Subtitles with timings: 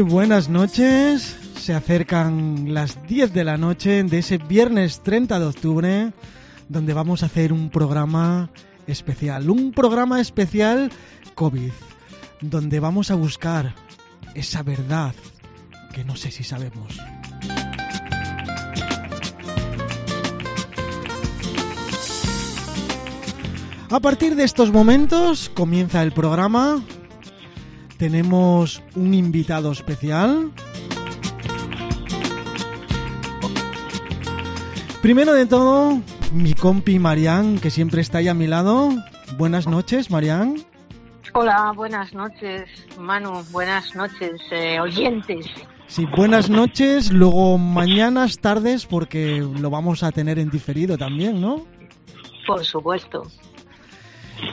[0.00, 1.36] Buenas noches.
[1.58, 6.12] Se acercan las 10 de la noche de ese viernes 30 de octubre,
[6.68, 8.50] donde vamos a hacer un programa
[8.86, 9.50] especial.
[9.50, 10.90] Un programa especial
[11.34, 11.72] COVID,
[12.40, 13.74] donde vamos a buscar
[14.34, 15.14] esa verdad
[15.92, 16.98] que no sé si sabemos.
[23.90, 26.82] A partir de estos momentos comienza el programa.
[28.02, 30.50] Tenemos un invitado especial.
[35.00, 36.00] Primero de todo,
[36.32, 38.90] mi compi Marian, que siempre está ahí a mi lado.
[39.38, 40.56] Buenas noches, Marian.
[41.34, 43.44] Hola, buenas noches, Manu.
[43.52, 45.46] Buenas noches, eh, oyentes.
[45.86, 51.68] Sí, buenas noches, luego mañanas, tardes, porque lo vamos a tener en diferido también, ¿no?
[52.48, 53.22] Por supuesto.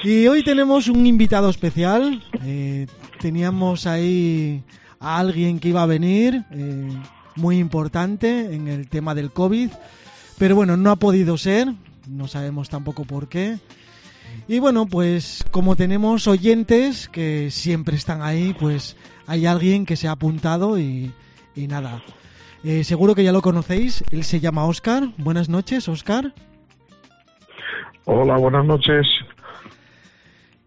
[0.03, 2.23] Y hoy tenemos un invitado especial.
[2.45, 2.87] Eh,
[3.19, 4.63] teníamos ahí
[4.99, 6.89] a alguien que iba a venir, eh,
[7.35, 9.69] muy importante en el tema del COVID,
[10.37, 11.67] pero bueno, no ha podido ser,
[12.07, 13.57] no sabemos tampoco por qué.
[14.47, 18.95] Y bueno, pues como tenemos oyentes que siempre están ahí, pues
[19.27, 21.11] hay alguien que se ha apuntado y,
[21.55, 22.01] nada.
[22.63, 25.09] Eh, seguro que ya lo conocéis, él se llama Oscar.
[25.17, 26.33] Buenas noches, Oscar.
[28.05, 29.05] Hola, buenas noches.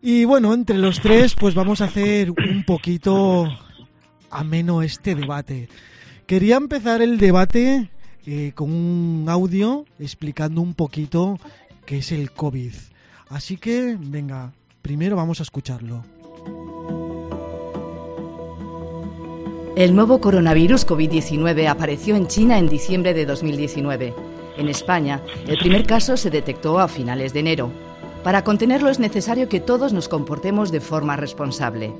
[0.04, 3.48] Y bueno, entre los tres, pues vamos a hacer un poquito
[4.30, 5.68] ameno este debate.
[6.26, 7.88] Quería empezar el debate
[8.26, 11.38] eh, con un audio explicando un poquito
[11.86, 12.72] qué es el COVID.
[13.28, 16.04] Así que, venga, primero vamos a escucharlo.
[19.76, 24.14] El nuevo coronavirus COVID-19 apareció en China en diciembre de 2019.
[24.58, 27.91] En España, el primer caso se detectó a finales de enero.
[28.24, 31.92] Para contenerlo es necesario que todos nos comportemos de forma responsable.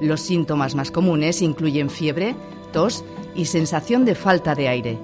[0.00, 2.36] Los síntomas más comunes incluyen fiebre,
[2.72, 3.04] tos
[3.34, 4.98] y sensación de falta de aire.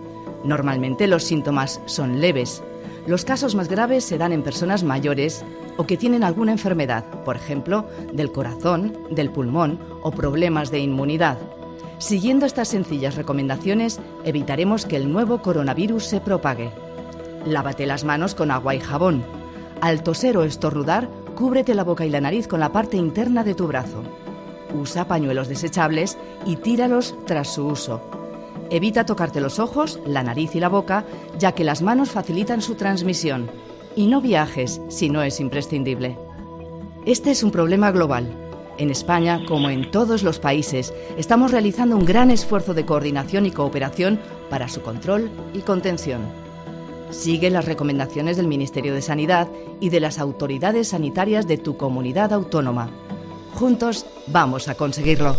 [0.45, 2.63] Normalmente los síntomas son leves.
[3.07, 5.43] Los casos más graves se dan en personas mayores
[5.79, 11.39] o que tienen alguna enfermedad, por ejemplo, del corazón, del pulmón o problemas de inmunidad.
[11.99, 16.71] Siguiendo estas sencillas recomendaciones, evitaremos que el nuevo coronavirus se propague.
[17.47, 19.40] Lávate las manos con agua y jabón.
[19.81, 23.55] Al toser o estornudar, cúbrete la boca y la nariz con la parte interna de
[23.55, 24.03] tu brazo.
[24.75, 28.03] Usa pañuelos desechables y tíralos tras su uso.
[28.69, 31.07] Evita tocarte los ojos, la nariz y la boca,
[31.39, 33.51] ya que las manos facilitan su transmisión.
[33.97, 36.19] Y no viajes si no es imprescindible.
[37.07, 38.29] Este es un problema global.
[38.77, 43.51] En España, como en todos los países, estamos realizando un gran esfuerzo de coordinación y
[43.51, 44.21] cooperación
[44.51, 46.40] para su control y contención.
[47.11, 49.49] Sigue las recomendaciones del Ministerio de Sanidad
[49.81, 52.89] y de las autoridades sanitarias de tu comunidad autónoma.
[53.55, 55.37] Juntos vamos a conseguirlo.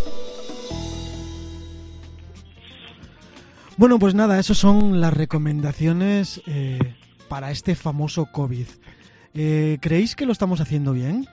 [3.78, 6.78] Bueno, pues nada, esas son las recomendaciones eh,
[7.30, 8.68] para este famoso COVID.
[9.34, 11.26] Eh, ¿Creéis que lo estamos haciendo bien?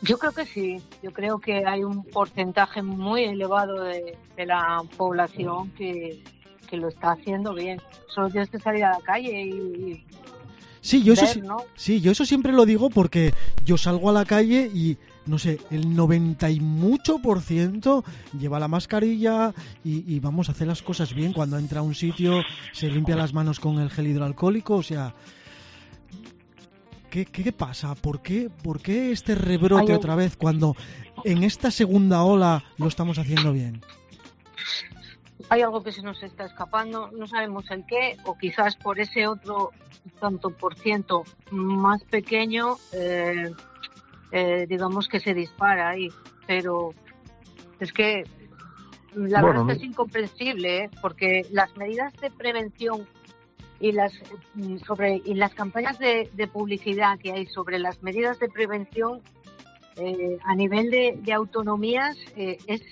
[0.00, 0.80] Yo creo que sí.
[1.02, 6.22] Yo creo que hay un porcentaje muy elevado de, de la población que,
[6.68, 7.80] que, lo está haciendo bien.
[8.14, 10.04] Solo tienes que salir a la calle y.
[10.80, 11.64] Sí, yo, ver, eso, ¿no?
[11.74, 13.34] sí, yo eso siempre lo digo porque
[13.64, 14.96] yo salgo a la calle y,
[15.26, 18.04] no sé, el 90 y mucho por ciento
[18.38, 19.52] lleva la mascarilla
[19.84, 21.32] y, y, vamos a hacer las cosas bien.
[21.32, 22.42] Cuando entra a un sitio
[22.72, 25.14] se limpia las manos con el gel hidroalcohólico, o sea...
[27.10, 27.94] ¿Qué, qué pasa?
[27.94, 30.76] ¿Por qué, ¿Por qué este rebrote otra vez cuando
[31.24, 33.80] en esta segunda ola lo estamos haciendo bien?
[35.48, 39.26] Hay algo que se nos está escapando, no sabemos el qué, o quizás por ese
[39.26, 39.70] otro
[40.20, 43.50] tanto por ciento más pequeño, eh,
[44.32, 46.08] eh, digamos que se dispara ahí.
[46.46, 46.94] Pero
[47.78, 48.24] es que
[49.14, 50.90] la Bueno, verdad es que es incomprensible, ¿eh?
[51.00, 53.06] porque las medidas de prevención
[53.80, 54.12] y las
[54.54, 59.20] mm, sobre y las campañas de, de publicidad que hay sobre las medidas de prevención
[59.96, 62.82] eh, a nivel de, de autonomías eh, es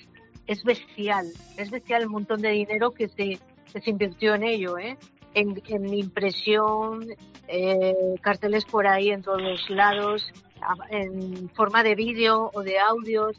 [0.47, 1.27] es bestial,
[1.57, 3.37] es bestial el montón de dinero que se,
[3.73, 4.97] que se invirtió en ello, ¿eh?
[5.33, 7.05] en, en impresión,
[7.47, 12.79] eh, carteles por ahí en todos los lados, a- en forma de vídeo o de
[12.79, 13.35] audios.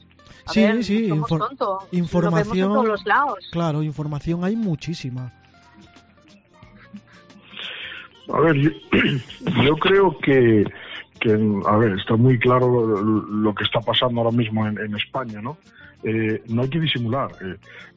[0.47, 3.49] A Sí, ver, sí, somos infor- tontos, lo vemos información- en todos los lados.
[3.51, 5.33] Claro, información hay muchísima.
[8.33, 8.71] A ver, yo,
[9.65, 10.65] yo creo que
[11.21, 11.33] que,
[11.67, 15.59] a ver, está muy claro lo que está pasando ahora mismo en, España, ¿no?
[16.03, 17.31] Eh, no hay que disimular.
[17.43, 17.57] Eh,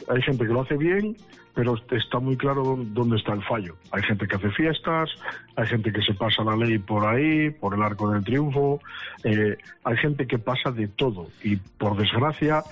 [0.10, 1.16] hay gente que lo hace bien,
[1.54, 3.76] pero está muy claro dónde está el fallo.
[3.92, 5.10] Hay gente que hace fiestas,
[5.56, 8.80] hay gente que se pasa la ley por ahí, por el arco del triunfo,
[9.24, 12.64] eh, hay gente que pasa de todo y por desgracia,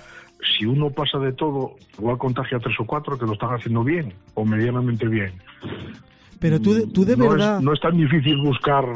[0.58, 3.84] si uno pasa de todo, igual contagia a tres o cuatro que lo están haciendo
[3.84, 5.32] bien o medianamente bien.
[6.38, 7.60] Pero tú, tú de verdad...
[7.60, 8.86] no es tan difícil buscar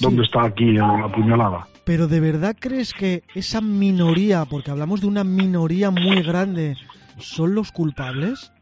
[0.00, 1.66] dónde está aquí la puñalada.
[1.88, 6.76] Pero de verdad crees que esa minoría, porque hablamos de una minoría muy grande,
[7.16, 8.52] son los culpables?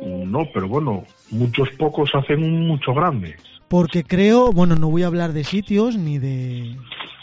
[0.00, 3.36] No, pero bueno, muchos pocos hacen un mucho grande.
[3.68, 6.74] Porque creo, bueno, no voy a hablar de sitios, ni de,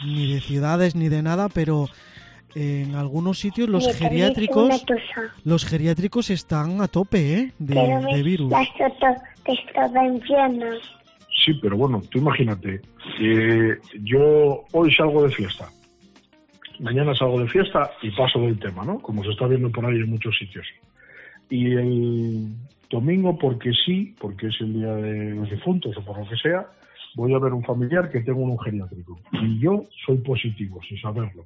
[0.06, 1.88] ni de ciudades, ni de nada, pero
[2.54, 4.86] en algunos sitios los geriátricos
[5.44, 7.52] los geriátricos están a tope ¿eh?
[7.58, 7.76] de,
[8.14, 8.52] de virus.
[11.44, 12.82] Sí, pero bueno, tú imagínate,
[14.04, 15.70] yo hoy salgo de fiesta,
[16.80, 19.00] mañana salgo de fiesta y paso del tema, ¿no?
[19.00, 20.68] Como se está viendo por ahí en muchos sitios.
[21.50, 22.48] Y el
[22.90, 26.68] domingo, porque sí, porque es el día de los difuntos o por lo que sea,
[27.16, 29.20] voy a ver un familiar que tengo un geriátrico.
[29.32, 31.46] Y yo soy positivo, sin saberlo.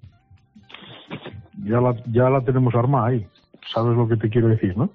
[1.65, 3.25] Ya la, ya la tenemos armada ahí.
[3.73, 4.89] ¿Sabes lo que te quiero decir, no?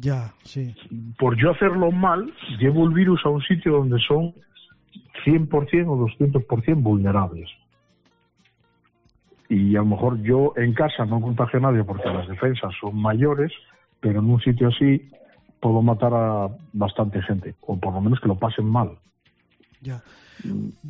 [0.00, 0.74] Ya, sí.
[1.18, 4.34] Por yo hacerlo mal, llevo el virus a un sitio donde son
[5.24, 7.48] 100% o 200% vulnerables.
[9.48, 12.96] Y a lo mejor yo en casa no contagio a nadie porque las defensas son
[12.96, 13.52] mayores,
[14.00, 15.08] pero en un sitio así
[15.60, 18.98] puedo matar a bastante gente, o por lo menos que lo pasen mal.
[19.80, 20.02] Ya.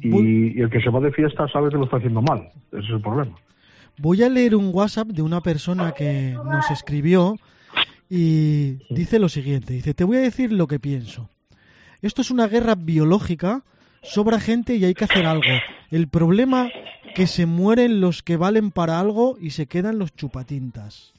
[0.01, 2.91] Y, el que se va de fiesta sabe que lo está haciendo mal, ese es
[2.91, 3.37] el problema.
[3.99, 7.37] Voy a leer un WhatsApp de una persona que nos escribió
[8.17, 11.29] y dice lo siguiente, dice, te voy a decir lo que pienso.
[12.01, 13.65] Esto es una guerra biológica,
[14.05, 15.43] sobra gente y hay que hacer algo.
[15.91, 16.71] El problema
[17.17, 21.13] que se mueren los que valen para algo y se quedan los chupatintas.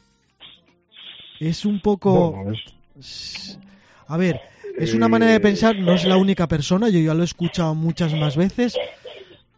[1.42, 2.46] Es un poco...
[4.08, 4.40] A ver,
[4.78, 7.76] es una manera de pensar, no es la única persona, yo ya lo he escuchado
[7.76, 8.78] muchas más veces,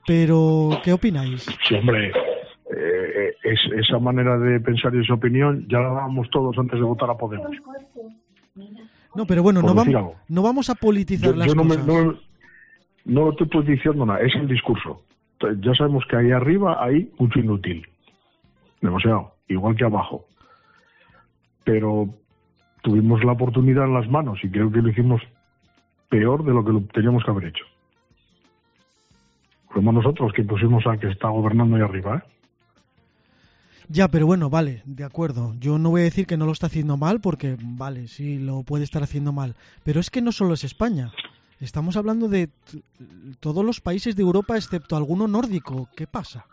[0.07, 1.45] pero ¿qué opináis?
[1.67, 2.26] Sí, hombre, eh,
[3.79, 7.17] esa manera de pensar y esa opinión ya la dábamos todos antes de votar a
[7.17, 7.55] Podemos.
[9.15, 11.85] No, pero bueno, no vamos, no vamos a politizar las no cosas.
[11.85, 12.15] no,
[13.05, 15.03] no te estoy diciendo nada, es el discurso.
[15.61, 17.87] Ya sabemos que ahí arriba hay mucho inútil.
[18.81, 20.25] Demasiado, igual que abajo
[21.67, 22.07] pero
[22.81, 25.21] tuvimos la oportunidad en las manos y creo que lo hicimos
[26.07, 27.65] peor de lo que lo teníamos que haber hecho.
[29.71, 32.36] Fuimos nosotros que pusimos a que está gobernando ahí arriba, ¿eh?
[33.89, 35.55] Ya, pero bueno, vale, de acuerdo.
[35.59, 38.63] Yo no voy a decir que no lo está haciendo mal porque, vale, sí, lo
[38.63, 39.55] puede estar haciendo mal.
[39.83, 41.11] Pero es que no solo es España.
[41.59, 42.49] Estamos hablando de
[43.39, 45.89] todos los países de Europa excepto alguno nórdico.
[45.95, 46.45] ¿Qué pasa?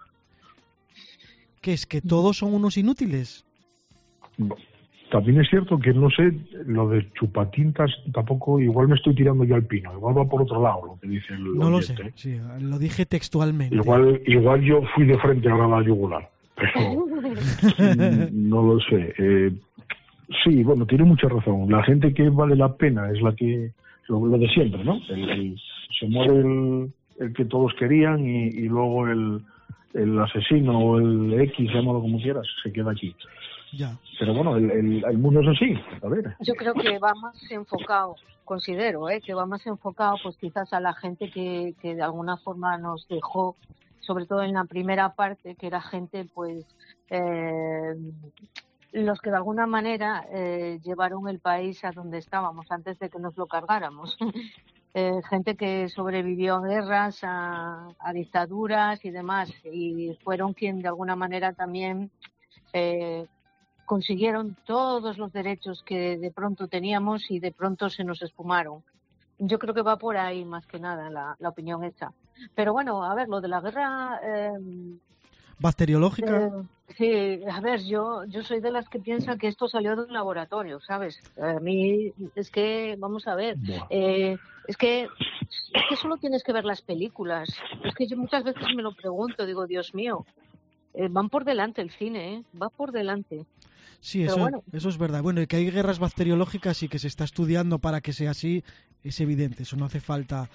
[1.61, 3.45] ¿Qué es que todos son unos inútiles?
[5.11, 6.33] También es cierto que no sé,
[6.67, 10.61] lo de chupatintas tampoco, igual me estoy tirando yo al pino, igual va por otro
[10.61, 13.77] lado lo que dice el No lo sé, sí, lo dije textualmente.
[13.77, 17.07] Igual, igual yo fui de frente ahora a la yugular, pero
[18.33, 19.15] no lo sé.
[19.19, 19.53] Eh,
[20.45, 21.71] sí, bueno, tiene mucha razón.
[21.71, 23.73] La gente que vale la pena es la que,
[24.09, 25.01] lo, de siempre, ¿no?
[25.05, 29.41] se muere el, el, que todos querían y, y luego el,
[29.95, 33.15] el asesino o el X, llámalo como quieras, se queda aquí.
[34.19, 35.75] Pero bueno, el, mundo es así.
[36.03, 36.37] A ver.
[36.41, 39.21] Yo creo que va más enfocado, considero, ¿eh?
[39.21, 43.07] que va más enfocado pues quizás a la gente que, que de alguna forma nos
[43.09, 43.57] dejó,
[44.07, 46.65] sobre todo en la primera parte, que era gente pues
[47.11, 47.95] eh,
[48.93, 53.19] los que de alguna manera eh, llevaron el país a donde estábamos antes de que
[53.19, 54.17] nos lo cargáramos.
[54.97, 61.17] Eh, gente que sobrevivió a guerras, a, dictaduras y demás, y fueron quien de alguna
[61.17, 62.13] manera también
[62.73, 63.27] eh,
[63.87, 68.85] consiguieron todos los derechos que de pronto teníamos y de pronto se nos esfumaron.
[69.41, 72.13] Yo creo que va por ahí más que nada la, opinión esta.
[72.55, 74.21] Pero bueno, a ver, lo de la guerra...
[74.23, 74.99] Eh,
[75.59, 76.47] ¿Bacteriológica?
[76.47, 76.51] Eh,
[76.97, 80.13] sí, a ver, yo, yo soy de las que piensan que esto salió de un
[80.13, 81.21] laboratorio, ¿sabes?
[81.41, 83.57] A mí es que, vamos a ver,
[83.91, 84.37] eh,
[84.67, 87.49] es, que, es que solo tienes que ver las películas.
[87.85, 90.27] Es que yo muchas veces me lo pregunto, digo, Dios mío,
[90.95, 92.43] eh, van por delante el cine, ¿eh?
[92.61, 93.47] va por delante.
[94.01, 95.23] Sí, eso, eso es verdad.
[95.23, 98.63] Bueno, y que hay guerras bacteriológicas y que se está estudiando para que sea así,
[99.03, 100.51] es evidente, eso no hace falta.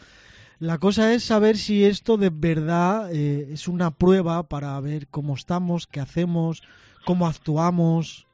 [0.60, 5.36] La cosa es saber si esto de verdad eh, es una prueba para ver cómo
[5.36, 6.64] estamos, qué hacemos,
[7.06, 8.28] cómo actuamos.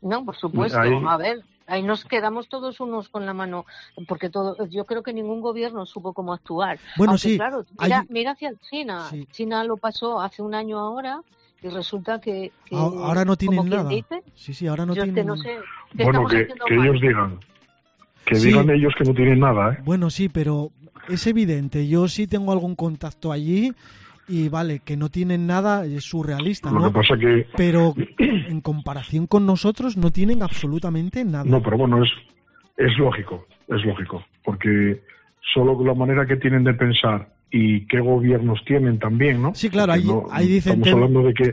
[0.00, 0.78] No, por supuesto.
[0.78, 3.66] A ver, ahí nos quedamos todos unos con la mano,
[4.08, 6.78] porque todo, yo creo que ningún gobierno supo cómo actuar.
[6.96, 7.36] Bueno, sí.
[7.36, 7.66] Claro,
[8.08, 9.10] mira, hacia China.
[9.30, 11.20] China lo pasó hace un año ahora
[11.62, 13.90] y resulta que, ahora no tienen nada.
[14.34, 15.26] sí, sí, ahora no tienen.
[15.26, 15.36] No
[15.92, 17.40] bueno, que, ellos digan.
[18.24, 19.78] Que digan ellos que no tienen nada, ¿eh?
[19.84, 20.70] Bueno, sí, pero
[21.08, 21.88] es evidente.
[21.88, 23.72] Yo sí tengo algún contacto allí
[24.28, 26.80] y vale, que no tienen nada es surrealista, ¿no?
[26.80, 27.46] Lo que pasa que...
[27.56, 31.44] Pero en comparación con nosotros no tienen absolutamente nada.
[31.44, 32.10] No, pero bueno, es,
[32.76, 35.02] es lógico, es lógico, porque
[35.52, 39.54] solo la manera que tienen de pensar y qué gobiernos tienen también, ¿no?
[39.54, 40.82] Sí, claro, ahí, ahí dicen...
[40.82, 41.52] Estamos hablando de que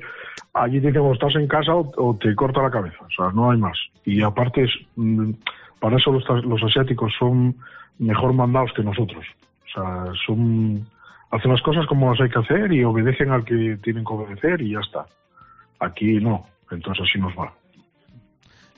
[0.53, 3.57] allí dicen o estás en casa o, te corta la cabeza, o sea, no hay
[3.57, 3.77] más.
[4.05, 5.31] Y aparte, es, mm,
[5.79, 7.55] para eso los, los asiáticos son
[7.99, 9.25] mejor mandados que nosotros.
[9.65, 10.87] O sea, son
[11.31, 14.61] hacen las cosas como las hay que hacer y obedecen al que tienen que obedecer
[14.61, 15.05] y ya está.
[15.79, 17.53] Aquí no, entonces así nos va.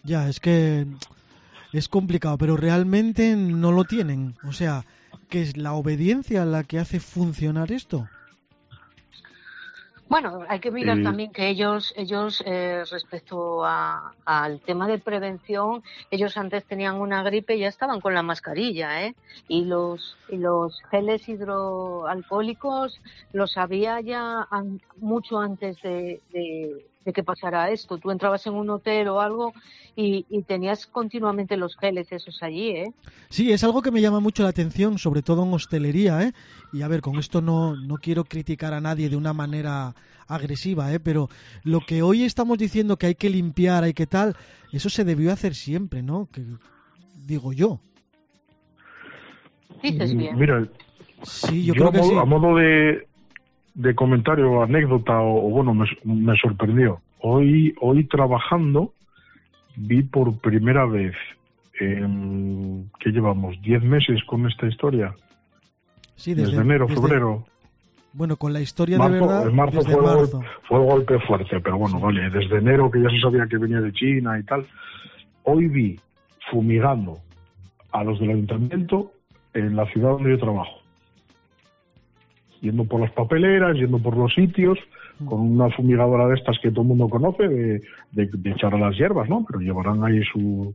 [0.03, 0.85] Ya, es que
[1.71, 4.35] es complicado, pero realmente no lo tienen.
[4.43, 4.83] O sea,
[5.29, 8.07] que es la obediencia la que hace funcionar esto.
[10.11, 16.35] Bueno, hay que mirar también que ellos, ellos eh, respecto al tema de prevención, ellos
[16.35, 19.15] antes tenían una gripe y ya estaban con la mascarilla, ¿eh?
[19.47, 22.99] Y los, y los geles hidroalcohólicos
[23.31, 24.49] los había ya
[24.97, 27.97] mucho antes de, de que pasara esto.
[27.97, 29.53] Tú entrabas en un hotel o algo
[29.95, 32.93] y, tenías continuamente los geles esos allí, ¿eh?
[33.29, 36.33] Sí, es algo que me llama mucho la atención, sobre todo en hostelería, ¿eh?
[36.71, 39.95] Y a ver, con esto no, no quiero criticar a nadie de una manera
[40.27, 40.99] agresiva, ¿eh?
[40.99, 41.29] Pero
[41.63, 44.35] lo que hoy estamos diciendo que hay que limpiar, hay que tal,
[44.71, 46.29] eso se debió hacer siempre, ¿no?
[46.31, 46.43] Que,
[47.25, 47.79] digo yo.
[49.83, 50.37] Dices bien.
[50.37, 50.67] Mira,
[51.23, 52.15] sí, yo, creo que sí.
[52.15, 53.07] a modo de,
[53.73, 57.01] de comentario o anécdota, o, bueno, me, sorprendió.
[57.19, 58.93] Hoy, hoy trabajando,
[59.75, 61.15] vi por primera vez,
[61.79, 63.55] en, ¿qué llevamos?
[63.61, 65.15] ¿10 meses con esta historia?
[66.15, 67.45] Sí, desde, enero, febrero.
[68.13, 69.47] Bueno, con la historia de verdad.
[69.47, 70.41] En marzo, fue, marzo.
[70.67, 73.93] fue golpe fuerte, pero bueno, vale, desde enero que ya se sabía que venía de
[73.93, 74.67] China y tal.
[75.43, 75.99] Hoy vi
[76.51, 77.19] fumigando
[77.91, 79.13] a los del ayuntamiento
[79.53, 80.80] en la ciudad donde yo trabajo
[82.61, 84.77] yendo por las papeleras, yendo por los sitios,
[85.25, 87.81] con una fumigadora de estas que todo el mundo conoce, de,
[88.45, 89.45] echar a las hierbas, ¿no?
[89.47, 90.73] Pero llevarán ahí su,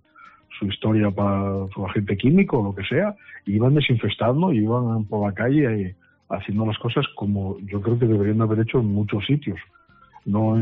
[0.58, 3.14] su historia para su agente químico o lo que sea,
[3.44, 5.96] y iban desinfestando, y iban por la calle eh,
[6.28, 9.58] haciendo las cosas como yo creo que deberían haber hecho en muchos sitios.
[10.24, 10.56] No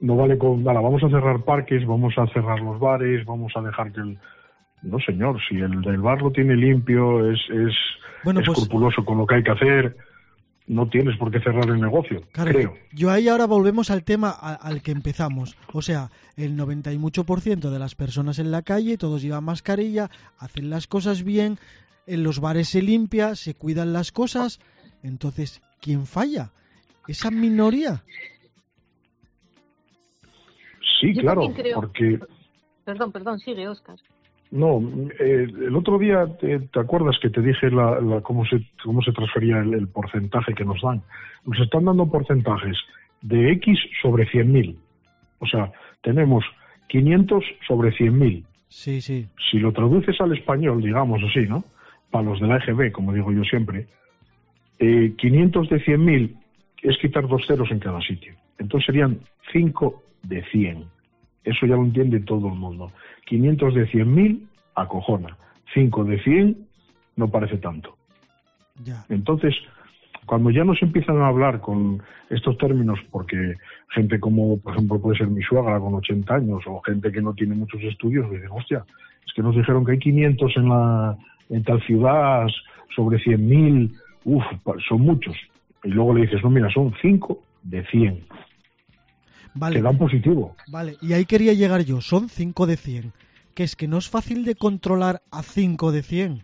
[0.00, 3.60] no vale con, nada, vamos a cerrar parques, vamos a cerrar los bares, vamos a
[3.60, 4.18] dejar que el...
[4.82, 7.74] No, señor, si el del bar lo tiene limpio, es, es
[8.24, 9.94] pues escrupuloso con lo que hay que hacer,
[10.66, 12.74] no tienes por qué cerrar el negocio, creo.
[12.92, 15.56] Yo ahí ahora volvemos al tema al que empezamos.
[15.72, 19.22] O sea, el 90 y mucho por ciento de las personas en la calle, todos
[19.22, 21.58] llevan mascarilla, hacen las cosas bien,
[22.06, 24.60] en los bares se limpia, se cuidan las cosas.
[25.02, 26.50] Entonces, ¿quién falla?
[27.08, 28.04] ¿Esa minoría?
[31.00, 31.42] Sí, claro,
[31.74, 32.20] porque...
[32.84, 33.96] Perdón, perdón, sigue, Oscar.
[34.50, 34.80] No,
[35.20, 39.58] eh, el otro día, te, acuerdas que te dije la, cómo, se, cómo se transfería
[39.58, 41.02] el, porcentaje que nos dan?
[41.46, 42.76] Nos están dando porcentajes
[43.22, 44.76] de X sobre 100.000.
[45.38, 45.70] O sea,
[46.02, 46.44] tenemos
[46.88, 48.44] 500 sobre 100.000.
[48.68, 49.28] Sí, sí.
[49.50, 51.64] Si lo traduces al español, digamos así, ¿no?
[52.10, 53.86] Para los de la EGB, como digo yo siempre,
[54.80, 56.34] eh, 500 de 100.000
[56.82, 58.34] es quitar dos ceros en cada sitio.
[58.58, 59.20] Entonces serían
[59.52, 60.84] 5 de 100.
[61.44, 62.92] Eso ya lo entiende todo el mundo.
[63.26, 64.40] 500 de 100.000
[64.74, 65.36] acojona.
[65.74, 66.56] 5 de 100
[67.16, 67.96] no parece tanto.
[69.08, 69.54] Entonces,
[70.26, 73.56] cuando ya nos empiezan a hablar con estos términos, porque
[73.88, 77.34] gente como, por ejemplo, puede ser mi suegra con 80 años o gente que no
[77.34, 78.84] tiene muchos estudios, dicen, hostia,
[79.26, 81.16] es que nos dijeron que hay 500 en, la,
[81.50, 82.46] en tal ciudad,
[82.94, 83.92] sobre 100.000,
[84.24, 84.44] uff,
[84.88, 85.36] son muchos.
[85.84, 88.20] Y luego le dices, no, mira, son 5 de 100.
[89.54, 89.82] Vale.
[89.82, 90.56] dan positivo.
[90.68, 93.12] Vale, y ahí quería llegar yo, son 5 de 100.
[93.54, 96.42] Que es que no es fácil de controlar a 5 de 100.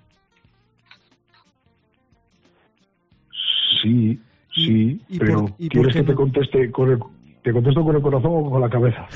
[3.82, 4.20] Sí,
[4.54, 6.98] sí, pero ¿quieres que te conteste con el,
[7.42, 9.06] te contesto con el corazón o con la cabeza?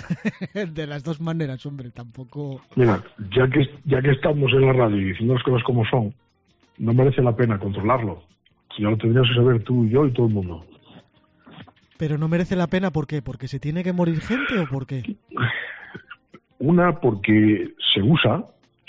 [0.54, 2.60] de las dos maneras, hombre, tampoco.
[2.76, 3.02] Mira,
[3.34, 6.14] ya que, ya que estamos en la radio y diciendo las cosas como son,
[6.78, 8.22] no merece la pena controlarlo.
[8.78, 10.64] Ya lo tendrías que saber tú y yo y todo el mundo.
[12.00, 13.20] Pero no merece la pena, ¿por qué?
[13.20, 15.02] ¿Porque se tiene que morir gente o por qué?
[16.58, 18.42] Una, porque se usa,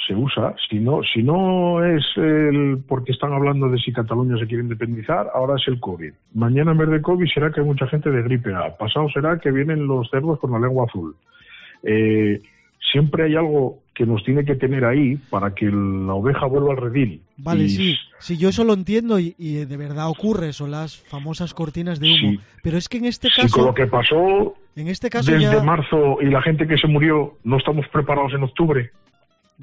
[0.08, 0.56] se usa.
[0.70, 5.27] Si no, si no es el porque están hablando de si Cataluña se quiere independizar,
[5.34, 6.13] ahora es el COVID.
[6.36, 8.77] Mañana en vez de COVID será que hay mucha gente de gripe A.
[8.77, 11.13] Pasado será que vienen los cerdos con la lengua azul.
[11.84, 12.39] Eh,
[12.94, 16.77] siempre hay algo que nos tiene que tener ahí para que la oveja vuelva al
[16.77, 17.22] redil.
[17.38, 20.98] Vale, Y- sí, sí, yo eso lo entiendo y, y de verdad ocurre, son las
[20.98, 22.31] famosas cortinas de humo.
[22.31, 22.39] Sí.
[22.63, 25.41] Pero es que en este Sí, con caso, lo que pasó en este caso desde
[25.41, 28.89] ya, marzo y la gente que se murió, no estamos preparados en octubre,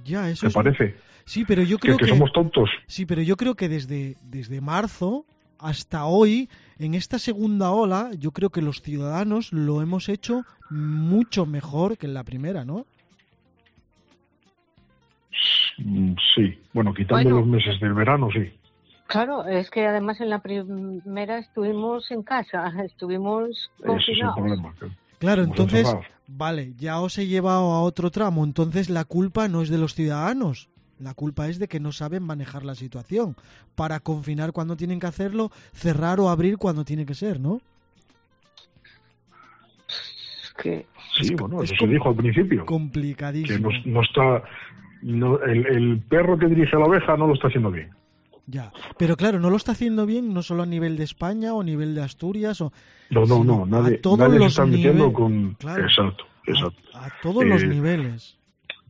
[0.05, 0.95] ya eso ¿te es, parece?
[1.25, 2.71] sí, pero yo Que, creo que que, somos tontos.
[2.87, 5.25] sí, pero yo creo que desde desde marzo
[5.59, 11.47] hasta hoy, en esta segunda ola, yo creo que los ciudadanos lo hemos hecho mucho
[11.47, 12.87] mejor que en la primera, ¿no?
[15.79, 17.39] Mm, Sí, bueno, quitando Bueno.
[17.41, 18.53] los meses del verano, sí.
[19.07, 24.37] Claro, es que además en la primera estuvimos en casa, estuvimos Ese es el confinados.
[24.37, 24.75] problema.
[24.79, 24.87] que-
[25.19, 26.07] Claro, entonces, encerrados.
[26.29, 29.95] vale, ya os he llevado a otro tramo, entonces la culpa no es de los
[29.95, 30.69] ciudadanos,
[31.01, 33.35] la culpa es de que no saben manejar la situación
[33.75, 37.61] para confinar cuando tienen que hacerlo, cerrar o abrir cuando tiene que ser, ¿no?
[40.63, 42.61] Que Sí, Es- bueno, es eso se dijo al principio.
[42.61, 43.71] Que Complicadísimo.
[43.71, 44.43] no, no está.
[45.03, 47.91] No- el, el perro que dirige a la oveja no lo está haciendo bien.
[48.47, 51.61] Ya, pero claro, no lo está haciendo bien no solo a nivel de España o
[51.61, 52.73] a nivel de Asturias o
[53.11, 53.67] No, no, no.
[53.67, 55.55] Nadie, a todos nadie se está metiendo con.
[55.55, 55.85] Claro.
[55.85, 56.81] Exacto, exacto.
[56.95, 58.39] a, a todos los Eh, niveles.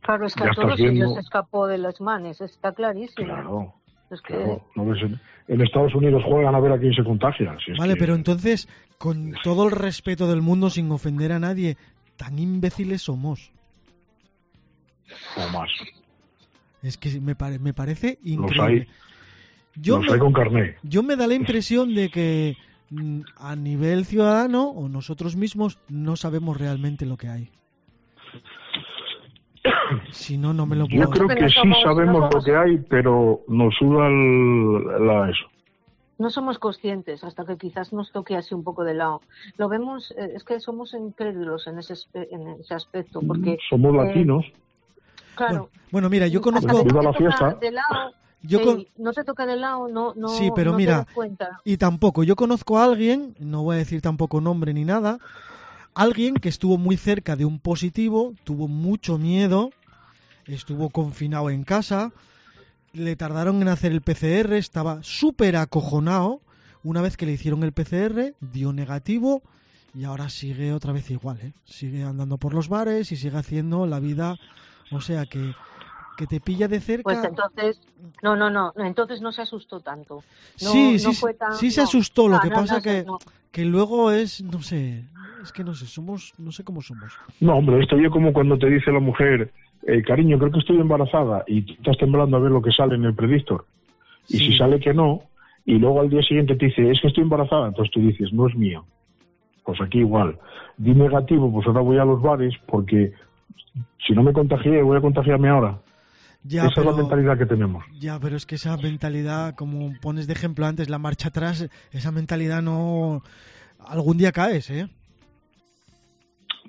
[0.01, 3.27] claro, es que Ya a todos ellos viendo- se escapó de las manos, está clarísimo.
[3.27, 3.73] Claro.
[4.09, 4.65] Es que claro.
[4.75, 7.55] No ves, en, en Estados Unidos juegan a ver a quién se contagia.
[7.65, 11.75] si Vale, que- pero entonces, con todo el respeto del mundo, sin ofender a nadie,
[12.15, 13.51] tan imbéciles somos.
[15.35, 15.69] O más.
[16.81, 18.87] Es que me, pare- me parece Los increíble.
[18.87, 20.75] hay, Yo los me, hay con carné.
[20.83, 22.55] yo me da la impresión de que
[22.89, 27.49] mm, a nivel ciudadano o nosotros mismos no sabemos realmente lo que hay.
[30.11, 31.03] Si no, no me lo puedo...
[31.05, 35.45] Yo creo que sí sabemos lo que hay, pero nos suda el- la, eso.
[36.17, 39.21] no somos conscientes hasta que quizás nos toque así un poco de lado.
[39.57, 43.97] Lo vemos, eh, es que somos incrédulos en ese, en ese aspecto, porque, Somos eh,
[43.97, 44.45] latinos.
[45.47, 46.83] Claro, Bueno, bueno, mira, yo conozco...
[46.83, 47.55] Viva la fiesta.
[47.59, 50.91] de lado, Yo con- no te toca de lado, no, no, Sí, pero no mira,
[50.91, 51.61] te das cuenta.
[51.65, 55.19] Y tampoco, yo conozco a alguien, no voy a decir tampoco nombre ni nada,
[55.93, 59.71] alguien que estuvo muy cerca de un positivo, tuvo mucho miedo,
[60.45, 62.11] estuvo confinado en casa,
[62.93, 66.41] le tardaron en hacer el PCR, estaba súper acojonado,
[66.83, 69.41] una vez que le hicieron el PCR, dio negativo
[69.93, 71.53] y ahora sigue otra vez igual, ¿eh?
[71.65, 74.37] sigue andando por los bares y sigue haciendo la vida,
[74.91, 75.55] o sea que,
[76.15, 77.03] que te pilla de cerca.
[77.03, 77.79] Pues entonces,
[78.21, 80.15] no, no, no, no, entonces no se asustó tanto.
[80.15, 81.85] No, sí, no sí, fue tan- sí se no.
[81.85, 83.19] asustó, lo Ah, que no, pasa que, no.
[83.51, 85.03] que luego es, no sé,
[85.41, 87.17] es que no sé, somos, no sé cómo somos.
[87.39, 89.51] No, hombre, esto yo como cuando te dice la mujer,
[89.87, 92.95] eh, cariño, creo que estoy embarazada y tú estás temblando a ver lo que sale
[92.95, 93.65] en el predictor.
[94.27, 94.51] Y Sí.
[94.51, 95.23] si sale que no,
[95.65, 98.47] y luego al día siguiente te dice, es que estoy embarazada, entonces tú dices, no
[98.47, 98.85] es mío.
[99.63, 100.37] Pues aquí igual.
[100.77, 103.13] Di negativo, pues ahora voy a los bares porque
[104.05, 105.79] si no me contagié, voy a contagiarme ahora.
[106.43, 107.83] Ya, Esa es la mentalidad que tenemos.
[107.99, 112.11] ya, pero es que esa mentalidad, como pones de ejemplo antes, la marcha atrás, esa
[112.11, 113.21] mentalidad no,
[113.85, 114.87] algún día caes, ¿eh?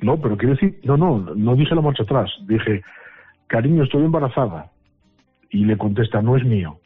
[0.02, 2.30] No, pero quiero decir, no, no, no dije la marcha atrás.
[2.48, 2.82] Dije,
[3.46, 4.70] cariño, estoy embarazada.
[5.50, 6.78] Y le contesta, no es mío.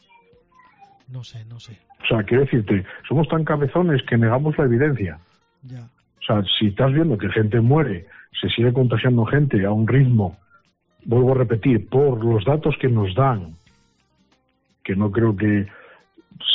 [1.08, 5.18] No sé, no sé, O sea, quiero decirte, somos tan cabezones que negamos la evidencia.
[5.62, 5.88] ya.
[6.20, 8.06] O sea, si estás viendo que gente muere,
[8.40, 10.36] se sigue contagiando gente a un ritmo,
[11.04, 13.54] vuelvo a repetir, por los datos que nos dan,
[14.82, 15.66] que no creo que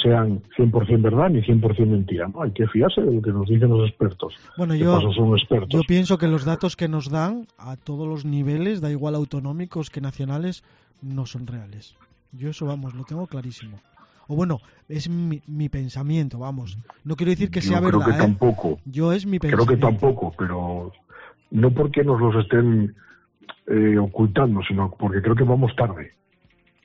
[0.03, 2.41] sean 100% verdad ni 100% mentira, ¿no?
[2.43, 4.33] Hay que fiarse de lo que nos dicen los expertos.
[4.57, 5.69] Bueno, yo, son expertos.
[5.69, 9.89] yo pienso que los datos que nos dan a todos los niveles, da igual autonómicos
[9.89, 10.63] que nacionales,
[11.01, 11.95] no son reales.
[12.33, 13.79] Yo eso, vamos, lo tengo clarísimo.
[14.27, 16.77] O bueno, es mi, mi pensamiento, vamos.
[17.03, 18.21] No quiero decir que Yo sea creo verdad, que ¿eh?
[18.21, 18.79] tampoco.
[18.85, 19.87] Yo es mi Creo pensamiento.
[19.87, 20.91] que tampoco, pero
[21.51, 22.95] no porque nos los estén
[23.67, 26.13] eh, ocultando, sino porque creo que vamos tarde.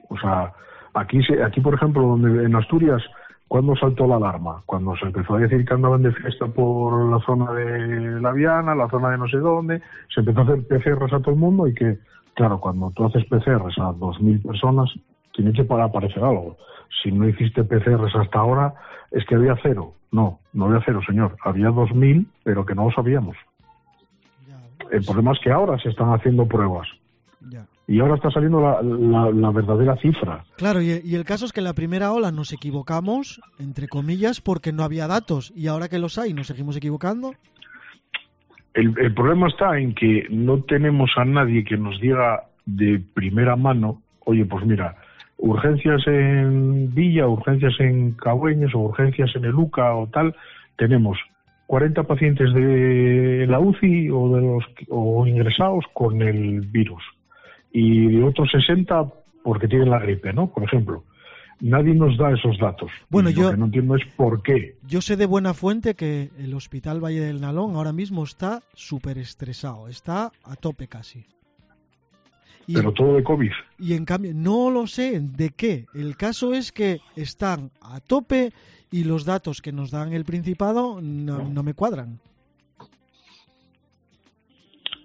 [0.08, 0.52] O sea,
[0.94, 3.02] aquí, se, aquí por ejemplo, donde en Asturias,
[3.48, 4.62] ¿cuándo saltó la alarma?
[4.66, 8.74] Cuando se empezó a decir que andaban de fiesta por la zona de La Viana,
[8.74, 9.80] la zona de no sé dónde,
[10.14, 11.98] se empezó a hacer PCRs a todo el mundo y que,
[12.34, 14.90] claro, cuando tú haces PCRs a 2.000 personas,
[15.32, 16.56] tiene que para aparecer algo.
[17.02, 18.74] Si no hiciste PCRs hasta ahora,
[19.10, 19.94] es que había cero.
[20.12, 21.36] No, no había cero, señor.
[21.44, 23.36] Había 2.000, pero que no lo sabíamos.
[24.94, 26.86] El problema es que ahora se están haciendo pruebas.
[27.50, 27.66] ya.
[27.86, 30.42] Y ahora está saliendo la, la- la verdadera cifra.
[30.56, 34.40] Claro, y, y el caso es que en la primera ola nos equivocamos, entre comillas,
[34.40, 35.52] porque no había datos.
[35.54, 37.32] Y ahora que los hay, nos seguimos equivocando.
[38.72, 43.54] El, el problema está en que no tenemos a nadie que nos diga de primera
[43.56, 44.96] mano, oye, pues mira,
[45.36, 50.34] urgencias en Villa, urgencias en Cabueños o urgencias en el UCA o tal,
[50.76, 51.18] tenemos
[51.66, 57.02] 40 pacientes de la UCI o, de los, o ingresados con el virus.
[57.72, 59.04] y otros 60
[59.42, 60.50] porque tienen la gripe, ¿no?
[60.52, 61.04] Por ejemplo.
[61.60, 62.90] Nadie nos da esos datos.
[63.08, 64.76] Bueno, Y yo- Lo que no entiendo es por qué.
[64.86, 69.18] Yo sé de buena fuente que el Hospital Valle del Nalón ahora mismo está súper
[69.18, 71.24] estresado, está a tope casi.
[72.66, 73.50] Y, Pero todo de COVID.
[73.78, 75.84] y en cambio, no lo sé de qué.
[75.94, 78.52] El caso es que están a tope
[79.00, 82.20] y los datos que nos dan el Principado no, no me cuadran.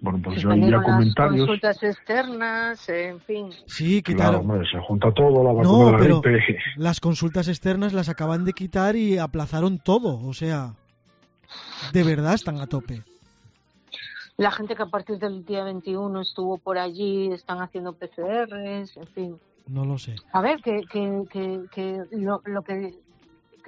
[0.02, 1.38] Bueno, pues yo las comentarios.
[1.46, 3.50] consultas externas, en fin.
[3.66, 4.40] Sí, Claro, quitaron.
[4.50, 6.58] hombre, se junta todo, la vacuna No, de la pero gripe.
[6.76, 10.18] las consultas externas las acaban de quitar y aplazaron todo.
[10.26, 10.74] O sea,
[11.92, 13.02] de verdad están a tope.
[14.38, 19.06] La gente que a partir del día 21 estuvo por allí, están haciendo PCRs, en
[19.14, 19.36] fin.
[19.66, 20.14] No lo sé.
[20.32, 22.94] A ver, que, que, que, que lo, lo que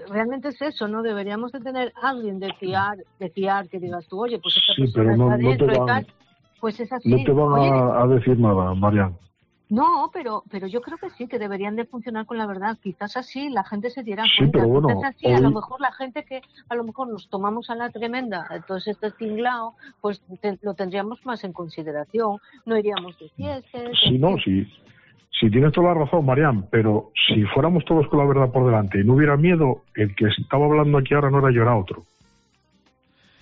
[0.08, 1.02] realmente es eso, ¿no?
[1.02, 4.82] Deberíamos de tener alguien de fiar, de fiar que digas tú, oye, pues esta Sí,
[4.82, 6.06] persona pero no- está no dentro y van- tal.
[6.60, 7.08] Pues es así.
[7.10, 9.16] No te van Oye, a, a decir nada, Marian.
[9.68, 12.76] No, pero, pero yo creo que sí, que deberían de funcionar con la verdad.
[12.82, 14.58] Quizás así la gente se diera Sí, cuenta.
[14.58, 17.70] pero bueno, Quizás así, a lo mejor la gente que a lo mejor nos tomamos
[17.70, 22.36] a la tremenda, entonces este tinglao, pues te- lo tendríamos más en consideración.
[22.66, 23.90] No iríamos de fiestas.
[24.04, 24.66] Sí, no, sí.
[25.40, 29.00] Sí, tienes toda la razón, Marian, pero si fuéramos todos con la verdad por delante
[29.00, 32.04] y no hubiera miedo, el que estaba hablando aquí ahora no era yo, era otro.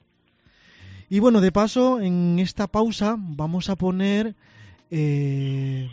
[1.11, 4.35] Y bueno, de paso, en esta pausa vamos a poner
[4.91, 5.89] eh,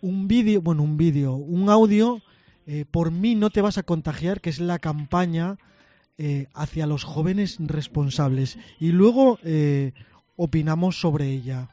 [0.00, 2.22] un vídeo, bueno, un vídeo, un audio
[2.66, 5.56] eh, por mí no te vas a contagiar, que es la campaña
[6.18, 8.58] eh, hacia los jóvenes responsables.
[8.80, 9.92] Y luego eh,
[10.36, 11.70] opinamos sobre ella.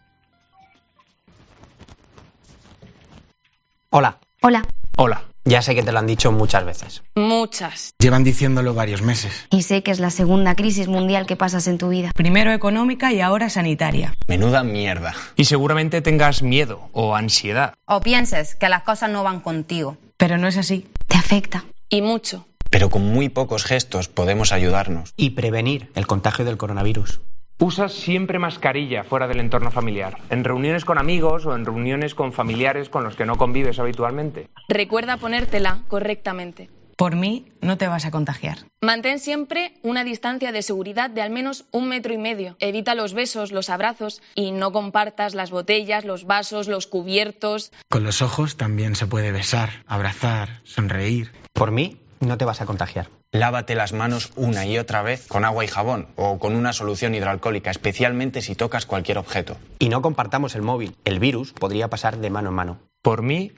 [3.90, 4.20] Hola.
[4.42, 4.68] Hola.
[4.98, 5.33] Hola.
[5.46, 7.04] Ya sé que te lo han dicho muchas veces.
[7.16, 7.94] Muchas.
[8.00, 9.46] Llevan diciéndolo varios meses.
[9.50, 12.12] Y sé que es la segunda crisis mundial que pasas en tu vida.
[12.16, 14.14] Primero económica y ahora sanitaria.
[14.28, 15.14] Menuda mierda.
[15.36, 17.74] Y seguramente tengas miedo o ansiedad.
[17.86, 19.98] O pienses que las cosas no van contigo.
[20.16, 20.88] Pero no es así.
[21.08, 21.66] Te afecta.
[21.90, 22.48] Y mucho.
[22.70, 25.14] Pero con muy pocos gestos podemos ayudarnos.
[25.18, 27.20] Y prevenir el contagio del coronavirus.
[27.64, 32.34] Usa siempre mascarilla fuera del entorno familiar, en reuniones con amigos o en reuniones con
[32.34, 34.50] familiares con los que no convives habitualmente.
[34.68, 36.70] Recuerda ponértela correctamente.
[36.98, 38.58] Por mí no te vas a contagiar.
[38.82, 42.58] Mantén siempre una distancia de seguridad de al menos un metro y medio.
[42.60, 47.72] Evita los besos, los abrazos y no compartas las botellas, los vasos, los cubiertos.
[47.90, 51.32] Con los ojos también se puede besar, abrazar, sonreír.
[51.54, 53.08] Por mí no te vas a contagiar.
[53.34, 57.16] Lávate las manos una y otra vez con agua y jabón o con una solución
[57.16, 59.58] hidroalcohólica, especialmente si tocas cualquier objeto.
[59.80, 60.96] Y no compartamos el móvil.
[61.04, 62.80] El virus podría pasar de mano en mano.
[63.02, 63.52] Por mí,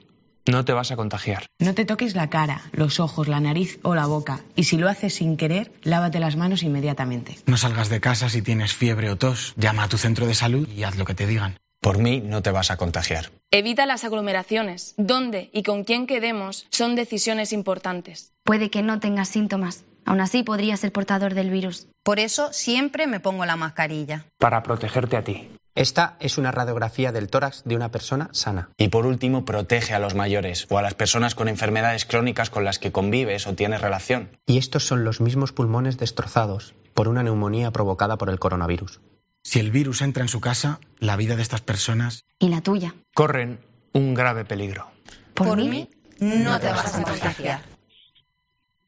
[0.46, 1.44] no te vas a contagiar.
[1.58, 4.40] No te toques la cara, los ojos, la nariz o la boca.
[4.54, 7.36] Y si lo haces sin querer, lávate las manos inmediatamente.
[7.44, 9.52] No salgas de casa si tienes fiebre o tos.
[9.58, 11.58] Llama a tu centro de salud y haz lo que te digan.
[11.80, 13.30] Por mí no te vas a contagiar.
[13.50, 14.94] Evita las aglomeraciones.
[14.96, 18.32] Dónde y con quién quedemos son decisiones importantes.
[18.44, 19.84] Puede que no tengas síntomas.
[20.04, 21.88] Aún así podría ser portador del virus.
[22.02, 24.26] Por eso siempre me pongo la mascarilla.
[24.38, 25.48] Para protegerte a ti.
[25.74, 28.70] Esta es una radiografía del tórax de una persona sana.
[28.78, 32.64] Y por último, protege a los mayores o a las personas con enfermedades crónicas con
[32.64, 34.30] las que convives o tienes relación.
[34.46, 39.00] Y estos son los mismos pulmones destrozados por una neumonía provocada por el coronavirus.
[39.46, 42.24] Si el virus entra en su casa, la vida de estas personas...
[42.40, 42.96] Y la tuya.
[43.14, 43.60] Corren
[43.92, 44.90] un grave peligro.
[45.34, 47.60] Por, mí, no te vas a contagiar.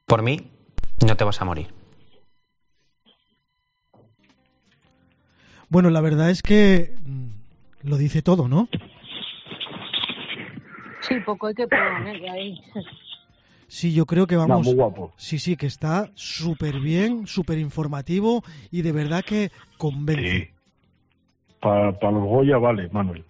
[0.04, 0.50] Por mí,
[1.06, 1.68] no te vas a morir.
[5.68, 7.28] Bueno, la verdad es que mm,
[7.82, 8.68] lo dice todo, ¿no?
[11.02, 12.60] Sí, poco hay que poner ahí.
[13.68, 14.66] Sí, yo creo que No, vamos.
[14.66, 15.12] muy guapo.
[15.16, 20.46] Sí, sí, que está súper bien, súper informativo y de verdad que convence.
[20.46, 20.48] Sí.
[21.60, 23.24] Para los Goya vale, Manuel.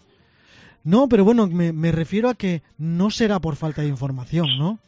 [0.85, 4.79] No, pero bueno, me, me refiero a que no será por falta de información, ¿no?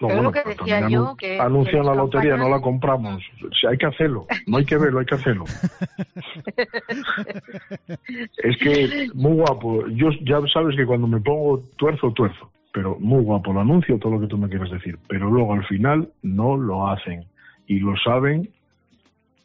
[0.00, 3.22] No, bueno, lo que decía yo, anu- que- anuncian que la lotería, no la compramos.
[3.42, 4.26] O sea, hay que hacerlo.
[4.46, 5.44] No hay que verlo, hay que hacerlo.
[8.42, 9.86] es que muy guapo.
[9.88, 12.50] Yo ya sabes que cuando me pongo tuerzo, tuerzo.
[12.74, 14.98] Pero muy guapo el anuncio, todo lo que tú me quieras decir.
[15.08, 17.24] Pero luego al final no lo hacen.
[17.68, 18.50] Y lo saben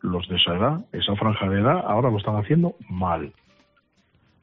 [0.01, 3.31] los de esa edad, esa franja de edad, ahora lo están haciendo mal.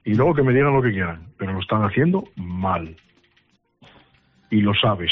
[0.05, 2.97] Y luego que me digan lo que quieran, pero lo están haciendo mal.
[4.51, 5.11] Y lo sabes.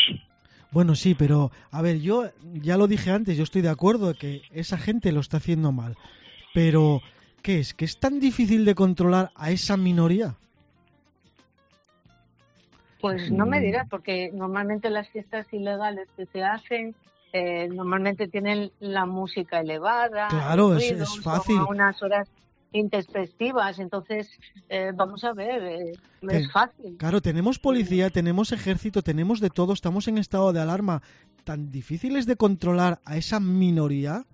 [0.70, 4.42] Bueno, sí, pero a ver, yo ya lo dije antes, yo estoy de acuerdo que
[4.52, 5.96] esa gente lo está haciendo mal,
[6.52, 7.00] pero
[7.42, 7.74] ¿qué es?
[7.74, 10.36] ¿Que es tan difícil de controlar a esa minoría?
[13.04, 13.48] Pues no Mm.
[13.50, 16.96] me dirás, porque normalmente las fiestas ilegales que se hacen
[17.34, 21.58] eh, normalmente tienen la música elevada, Claro, es- es fácil.
[21.58, 22.26] a unas horas
[22.72, 24.30] intempestivas, entonces
[24.70, 26.96] eh, vamos a ver, eh, es fácil.
[26.96, 31.02] Claro, tenemos policía, tenemos ejército, tenemos de todo, estamos en estado de alarma.
[31.44, 34.24] ¿Tan difícil es de controlar a esa minoría?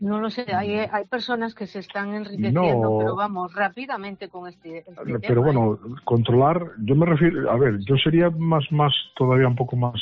[0.00, 2.98] No lo sé, hay, hay personas que se están enriqueciendo, No.
[2.98, 5.44] pero vamos, rápidamente con este, este tema, Pero ¿eh?
[5.44, 10.00] bueno, controlar, yo me refiero, a ver, yo sería más, más, todavía un poco más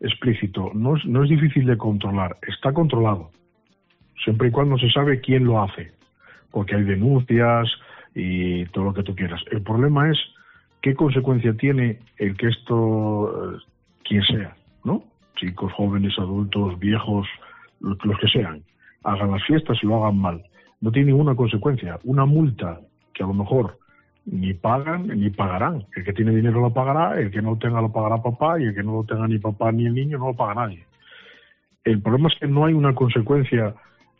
[0.00, 0.70] explícito.
[0.74, 3.30] No es, no es difícil de controlar, está controlado.
[4.24, 5.92] Siempre y cuando se sabe quién lo hace.
[6.50, 7.68] Porque hay denuncias
[8.16, 9.40] y todo lo que tú quieras.
[9.52, 10.18] El problema es
[10.82, 13.58] qué consecuencia tiene el que esto, eh,
[14.02, 15.04] quien sea, ¿no?
[15.36, 17.28] Chicos, jóvenes, adultos, viejos,
[17.78, 18.62] lo- los que sean,
[19.04, 20.42] hagan las fiestas y lo hagan mal.
[20.80, 21.98] No tiene ninguna consecuencia.
[22.04, 22.80] Una multa
[23.12, 23.78] que a lo mejor
[24.26, 25.84] ni pagan ni pagarán.
[25.94, 28.64] El que tiene dinero lo pagará, el que no lo tenga lo pagará papá y
[28.64, 30.84] el que no lo tenga ni papá ni el niño no lo paga nadie.
[31.84, 33.74] El problema es que no hay una consecuencia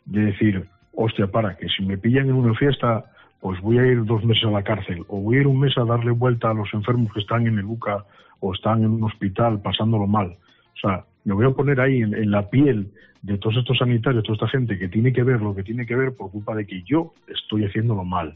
[0.05, 3.05] de decir, hostia, para, que si me pillan en una fiesta,
[3.39, 5.77] pues voy a ir dos meses a la cárcel o voy a ir un mes
[5.77, 8.05] a darle vuelta a los enfermos que están en el UCA
[8.39, 10.37] o están en un hospital pasándolo mal.
[10.75, 14.23] O sea, me voy a poner ahí en, en la piel de todos estos sanitarios,
[14.23, 16.65] toda esta gente que tiene que ver lo que tiene que ver por culpa de
[16.65, 18.35] que yo estoy haciéndolo mal.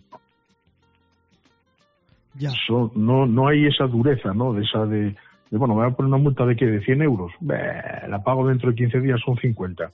[2.36, 2.50] Ya.
[2.52, 4.54] Eso- no, no hay esa dureza, ¿no?
[4.54, 5.16] De esa de,
[5.50, 7.32] de, bueno, me voy a poner una multa de qué, de 100 euros.
[7.40, 9.92] Beh, la pago dentro de 15 días, son 50.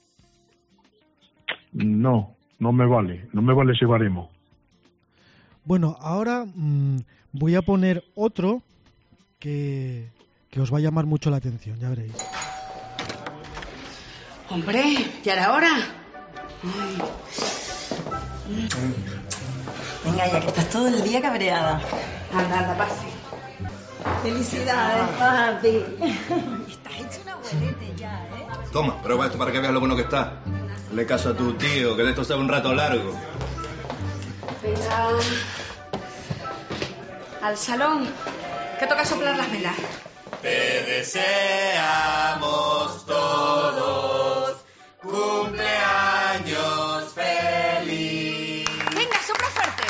[1.73, 4.29] No, no me vale, no me vale ese baremo.
[5.63, 6.97] Bueno, ahora mm,
[7.33, 8.61] voy a poner otro
[9.39, 10.07] que,
[10.49, 12.17] que os va a llamar mucho la atención, ya veréis.
[14.51, 14.83] Hombre,
[15.23, 15.69] ¿ya era hora?
[16.63, 17.01] Ay.
[20.03, 21.81] Venga, ya que estás todo el día cabreada.
[22.33, 23.07] Anda, anda, pase.
[24.23, 25.85] Felicidades, papi.
[26.69, 28.45] Estás hecho una abuelete ya, ¿eh?
[28.73, 30.41] Toma, prueba esto para que veas lo bueno que está.
[30.93, 33.17] Le caso a tu tío, que de esto sabe un rato largo.
[34.61, 35.09] Venga.
[37.41, 38.09] Al salón.
[38.79, 39.75] Que toca soplar las velas.
[40.41, 41.45] Te deseamos
[43.05, 44.40] todos
[45.11, 48.65] cumpleaños feliz.
[48.95, 49.83] Venga, sopla fuerte.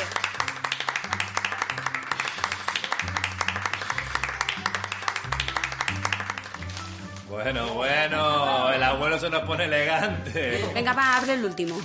[7.30, 10.70] Bueno, bueno, el abuelo se nos pone elegante.
[10.74, 11.80] Venga, va, abre el último.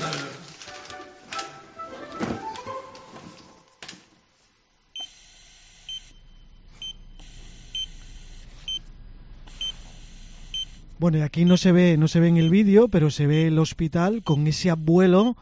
[11.00, 13.48] Bueno, y aquí no se ve, no se ve en el vídeo, pero se ve
[13.48, 15.36] el hospital con ese abuelo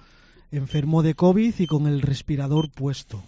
[0.51, 3.23] enfermo de COVID y con el respirador puesto.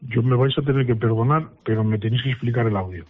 [0.00, 3.04] Yo me vais a tener que perdonar, pero me tenéis que explicar el audio.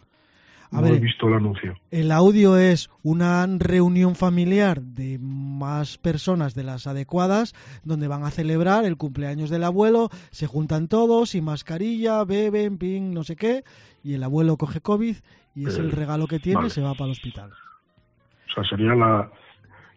[0.73, 0.95] A no ver.
[0.95, 1.75] he visto el anuncio.
[1.91, 8.31] El audio es una reunión familiar de más personas de las adecuadas, donde van a
[8.31, 13.65] celebrar el cumpleaños del abuelo, se juntan todos sin mascarilla, beben, ping, no sé qué,
[14.05, 15.17] y el abuelo coge COVID
[15.57, 17.51] y es Eh, el regalo que tiene y se va para el hospital.
[17.51, 19.31] O sea, sería la...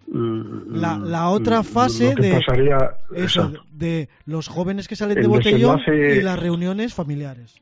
[0.05, 2.77] La, la otra lo fase de pasaría,
[3.15, 7.61] eso, de los jóvenes que salen de botellón y las reuniones familiares.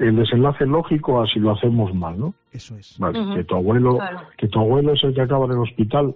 [0.00, 2.34] El desenlace lógico a si lo hacemos mal, ¿no?
[2.52, 2.98] Eso es.
[2.98, 4.20] Vale, que tu abuelo, claro.
[4.36, 6.14] que tu abuelo es el que acaba en el hospital.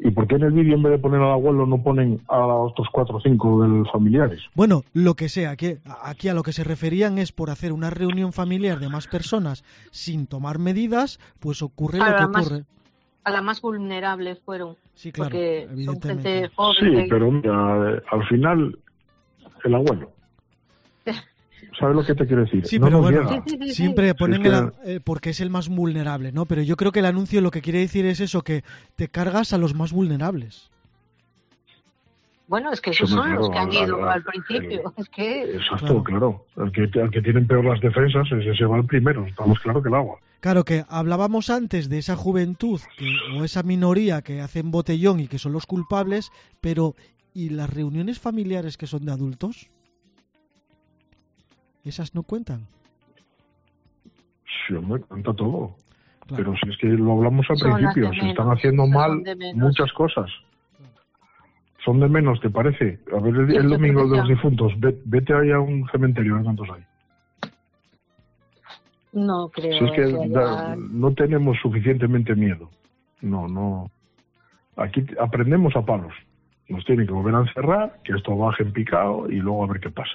[0.00, 2.38] ¿Y por qué en el vídeo en vez de poner al abuelo no ponen a
[2.38, 4.40] los otros cuatro o cinco del familiares?
[4.54, 7.90] Bueno, lo que sea, aquí, aquí a lo que se referían es por hacer una
[7.90, 12.64] reunión familiar de más personas sin tomar medidas, pues ocurre lo que ocurre.
[13.24, 14.76] A las más vulnerables fueron.
[14.94, 16.30] Sí, claro, porque son evidentemente.
[16.32, 16.76] gente joven.
[16.80, 18.78] Sí, que- pero mira, al final,
[19.64, 20.12] el abuelo.
[21.78, 22.66] ¿Sabes lo que te quiero decir?
[22.66, 23.42] Sí, No pero bueno, llega.
[23.72, 26.46] siempre ponen es que- el- eh, porque es el más vulnerable, ¿no?
[26.46, 28.62] Pero yo creo que el anuncio lo que quiere decir es eso, que
[28.96, 30.70] te cargas a los más vulnerables.
[32.48, 34.94] Bueno, es que Eso esos son los claro, que han ido al- al principio.
[34.96, 36.46] Es que Exacto, claro.
[36.56, 39.26] El, que, el que tienen peor las defensas, ese se va el primero.
[39.26, 40.18] Estamos claro que el agua.
[40.40, 45.28] Claro que hablábamos antes de esa juventud que, o esa minoría que hacen botellón y
[45.28, 46.30] que son los culpables,
[46.62, 46.94] pero
[47.34, 49.68] ¿y las reuniones familiares que son de adultos?
[51.84, 52.66] ¿Esas no cuentan?
[54.66, 55.76] Sí, hombre, cuenta todo.
[56.26, 56.44] Claro.
[56.44, 59.22] Pero si es que lo hablamos al Son principio, se están haciendo mal
[59.54, 60.30] muchas cosas.
[61.84, 62.98] Son de menos, ¿te parece?
[63.16, 66.44] A ver, el, domingo de los difuntos, ve- vete ahí a un cementerio, a ver
[66.44, 66.84] cuántos hay.
[69.12, 72.70] no creo Si es que que haya- da- no tenemos suficientemente miedo.
[73.22, 73.90] No, no.
[74.76, 76.12] Aquí aprendemos a palos.
[76.68, 79.80] Nos tienen que volver a encerrar, que esto baje en picado y luego a ver
[79.80, 80.12] qué pasa.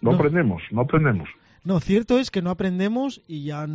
[0.00, 0.16] No, No.
[0.16, 1.28] aprendemos, no aprendemos.
[1.64, 3.66] No, cierto es que no aprendemos y ya,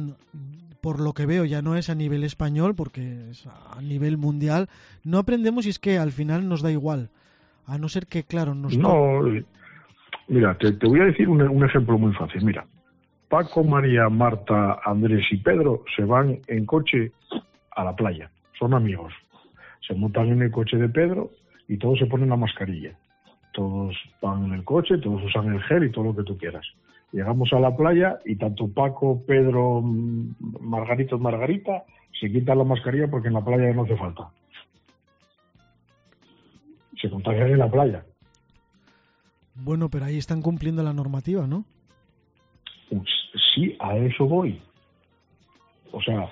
[0.82, 4.70] por lo que veo, ya no es a nivel español, porque es a nivel mundial.
[5.04, 7.10] No aprendemos y es que al final nos da igual.
[7.68, 8.78] A no ser que, claro, nos...
[8.78, 9.44] No, eh,
[10.28, 12.44] mira, te, te voy a decir un, un ejemplo muy fácil.
[12.46, 12.66] Mira,
[13.30, 17.12] Paco, María, Marta, Andrés y Pedro se van en coche
[17.76, 18.30] a la playa.
[18.58, 19.14] Son amigos.
[19.88, 21.32] Se montan en el coche de Pedro
[21.68, 22.94] y todos se ponen la mascarilla.
[23.54, 26.66] Todos van en el coche, todos usan el gel y todo lo que tú quieras.
[27.12, 31.84] Llegamos a la playa y tanto Paco, Pedro, mm, Margarito, Margarita
[32.20, 34.30] se quitan la mascarilla porque en la playa ya no hace falta.
[37.02, 38.06] Se contagian en la playa.
[39.56, 41.66] Bueno, pero ahí están cumpliendo la normativa, ¿no?
[42.90, 43.04] Pues
[43.54, 44.62] sí, a eso voy.
[45.92, 46.30] O sea,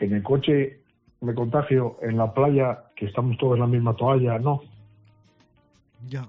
[0.00, 0.80] en el coche
[1.20, 4.62] me contagio, en la playa, que estamos todos en la misma toalla, no.
[6.06, 6.28] Ya.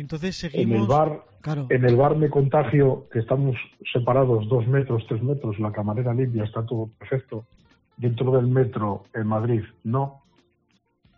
[0.00, 0.80] Entonces En seguimos...
[0.82, 1.66] el bar, Claro.
[1.70, 3.56] en el bar me contagio, que estamos
[3.92, 7.44] separados dos metros, tres metros, la camarera limpia, está todo perfecto.
[7.96, 10.22] Dentro del metro en Madrid, no.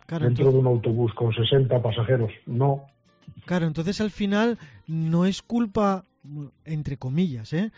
[0.05, 2.83] Claro, Dentro entonces- de un autobús con 60 pasajeros, no.
[3.45, 6.05] Claro, entonces al final no es culpa,
[6.65, 7.71] entre comillas, ¿eh?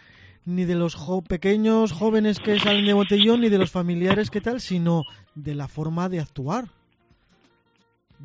[0.45, 4.41] ni de los jo- pequeños jóvenes que salen de botellón, ni de los familiares que
[4.41, 5.03] tal, sino
[5.35, 6.65] de la forma de actuar,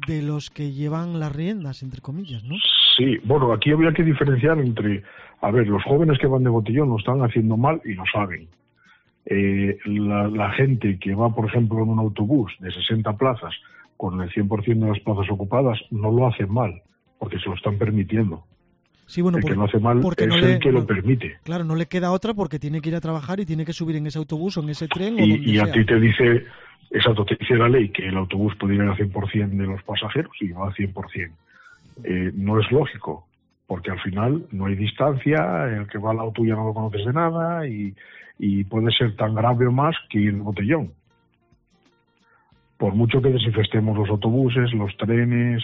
[0.06, 2.56] de los que llevan las riendas, entre comillas, ¿no?
[2.96, 5.02] Sí, bueno, aquí habría que diferenciar entre,
[5.40, 8.48] a ver, los jóvenes que van de botellón lo están haciendo mal y lo saben.
[9.26, 13.54] Eh, la, la gente que va, por ejemplo, en un autobús de 60 plazas
[13.96, 16.80] con el 100% de las plazas ocupadas no lo hace mal,
[17.18, 18.44] porque se lo están permitiendo.
[19.06, 20.86] Sí, bueno, el que por- lo hace mal porque es no el que no- lo
[20.86, 21.38] permite.
[21.42, 23.96] Claro, no le queda otra porque tiene que ir a trabajar y tiene que subir
[23.96, 25.72] en ese autobús o en ese tren o Y, donde y a sea.
[25.72, 26.44] ti te dice,
[26.90, 30.32] exacto, te dice la ley que el autobús puede ir al 100% de los pasajeros
[30.40, 31.30] y va al 100%.
[32.04, 33.26] Eh, no es lógico,
[33.66, 37.04] porque al final no hay distancia, el que va al auto ya no lo conoces
[37.04, 37.94] de nada y,
[38.38, 40.92] y puede ser tan grave o más que ir en botellón.
[42.76, 45.62] Por mucho que desinfestemos los autobuses, los trenes,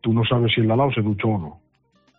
[0.00, 1.60] tú no sabes si el de al lado se duchó o no.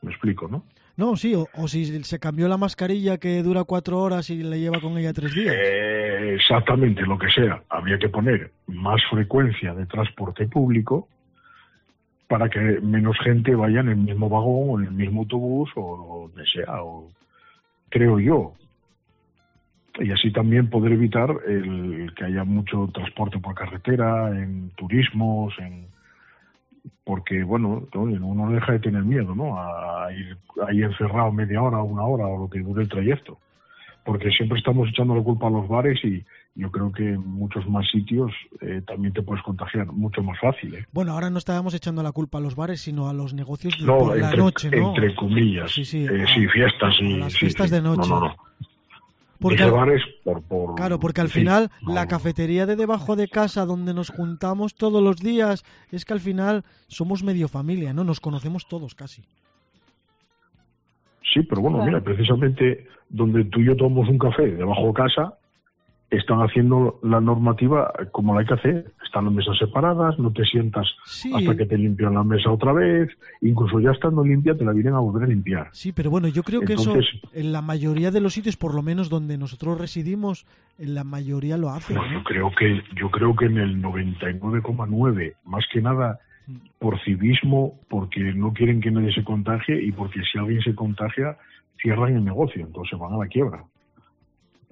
[0.02, 0.64] Me explico, ¿no?
[0.98, 4.60] No, sí, o, o si se cambió la mascarilla que dura cuatro horas y le
[4.60, 5.54] lleva con ella tres días.
[5.54, 7.62] Eh, exactamente lo que sea.
[7.70, 11.08] Habría que poner más frecuencia de transporte público
[12.28, 16.30] para que menos gente vaya en el mismo vagón o en el mismo autobús o
[16.32, 17.12] donde sea, o,
[17.90, 18.54] creo yo.
[20.00, 25.88] Y así también poder evitar el que haya mucho transporte por carretera, en turismos, en
[27.04, 29.58] porque bueno, uno no deja de tener miedo, ¿no?
[29.60, 33.38] A ir ahí encerrado media hora, una hora o lo que dure el trayecto.
[34.06, 37.68] Porque siempre estamos echando la culpa a los bares y yo creo que en muchos
[37.68, 40.86] más sitios eh, también te puedes contagiar mucho más fácil, ¿eh?
[40.94, 43.86] Bueno, ahora no estábamos echando la culpa a los bares, sino a los negocios de
[43.88, 44.90] No, por la noche, ¿no?
[44.96, 45.72] entre comillas.
[45.72, 47.76] Sí, sí, Eh, a- sí, fiestas las sí, fiestas sí.
[47.76, 48.08] de noche.
[48.08, 48.36] No, no, no.
[49.40, 53.28] Porque Dije al- bares por, por Claro, porque al final la cafetería de debajo de
[53.28, 58.04] casa donde nos juntamos todos los días es que al final somos medio familia, ¿no?
[58.04, 59.24] Nos conocemos todos casi.
[61.36, 65.34] Sí, pero bueno, mira, precisamente donde tú y yo tomamos un café debajo de casa,
[66.10, 68.86] están haciendo la normativa como la hay que hacer.
[69.04, 71.34] Están las mesas separadas, no te sientas Sí.
[71.36, 73.10] hasta que te limpian la mesa otra vez,
[73.42, 75.68] incluso ya estando limpia te la vienen a volver a limpiar.
[75.74, 78.74] Sí, pero bueno, yo creo que Entonces- eso en la mayoría de los sitios, por
[78.74, 80.46] lo menos donde nosotros residimos,
[80.80, 81.98] en la mayoría lo hacen.
[81.98, 86.20] Pues yo creo que yo creo que en el 99,9, más que nada
[86.80, 91.38] por civismo, porque no quieren que nadie se contagie y porque si alguien se contagia
[91.82, 93.64] cierran el negocio, entonces van a la quiebra.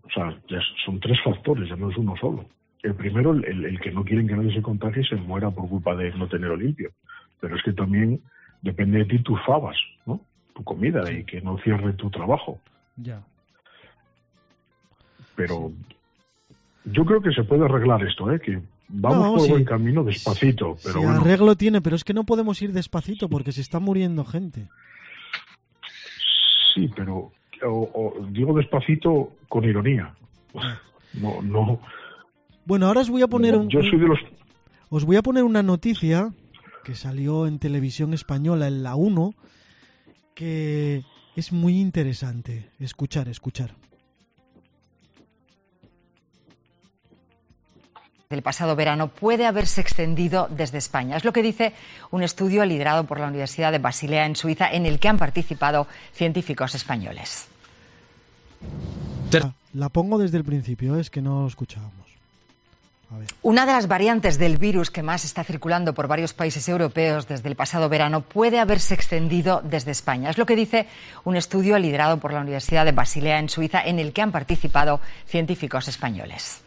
[0.03, 2.45] O sea, ya son tres factores, ya no es uno solo.
[2.83, 5.67] El primero, el, el- que no quieren que nadie se contagie y se muera por
[5.69, 6.91] culpa de no tenerlo limpio.
[7.39, 8.21] Pero es que también
[8.61, 10.19] depende de ti tus favas, ¿no?
[10.53, 12.59] Tu comida y que no cierre tu trabajo.
[12.97, 13.21] Ya.
[15.35, 15.71] Pero
[16.85, 18.39] yo creo que se puede arreglar esto, ¿eh?
[18.39, 18.61] Que
[18.95, 19.51] vamos No, por sí.
[19.51, 21.19] buen camino despacito, pero Si bueno.
[21.21, 24.69] arreglo tiene, pero es que no podemos ir despacito porque se está muriendo gente.
[26.73, 27.31] Sí, pero
[27.65, 27.89] o-
[28.19, 30.13] o digo despacito con ironía.
[31.13, 31.79] No, no.
[32.65, 34.19] Bueno, ahora os voy a poner un, Yo soy de los
[34.89, 36.31] os voy a poner una noticia
[36.83, 39.33] que salió en televisión española en la 1
[40.35, 41.03] que
[41.35, 42.69] es muy interesante.
[42.79, 43.75] Escuchar, escuchar.
[48.33, 51.17] Del pasado verano puede haberse extendido desde España.
[51.17, 51.73] Es lo que dice
[52.11, 55.87] un estudio liderado por la Universidad de Basilea en Suiza en el que han participado
[56.13, 57.47] científicos españoles.
[59.31, 62.03] La, la pongo desde el principio, es que no lo escuchábamos.
[63.43, 67.47] Una de las variantes del virus que más está circulando por varios países europeos desde
[67.49, 70.31] el pasado verano puede haberse extendido desde España.
[70.31, 70.87] Es lo que dice
[71.23, 74.99] un estudio liderado por la Universidad de Basilea en Suiza en el que han participado
[75.27, 76.62] científicos españoles.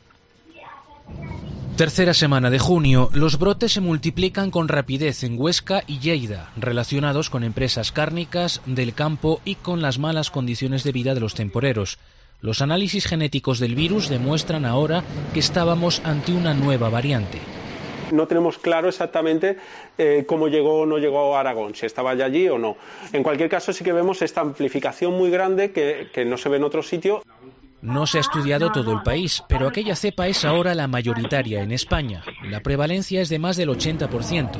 [1.77, 7.29] Tercera semana de junio, los brotes se multiplican con rapidez en Huesca y Lleida, relacionados
[7.29, 11.99] con empresas cárnicas del campo y con las malas condiciones de vida de los temporeros.
[12.41, 15.05] Los análisis genéticos del virus demuestran ahora
[15.35, 17.41] que estábamos ante una nueva variante.
[18.11, 19.57] No tenemos claro exactamente
[19.99, 22.77] eh, cómo llegó o no llegó a Aragón, si estaba ya allí o no.
[23.13, 26.57] En cualquier caso, sí que vemos esta amplificación muy grande que, que no se ve
[26.57, 27.23] en otro sitio.
[27.87, 31.71] No se ha estudiado todo el país, pero aquella cepa es ahora la mayoritaria en
[31.71, 32.25] España.
[32.43, 34.51] La prevalencia es de más del 80%.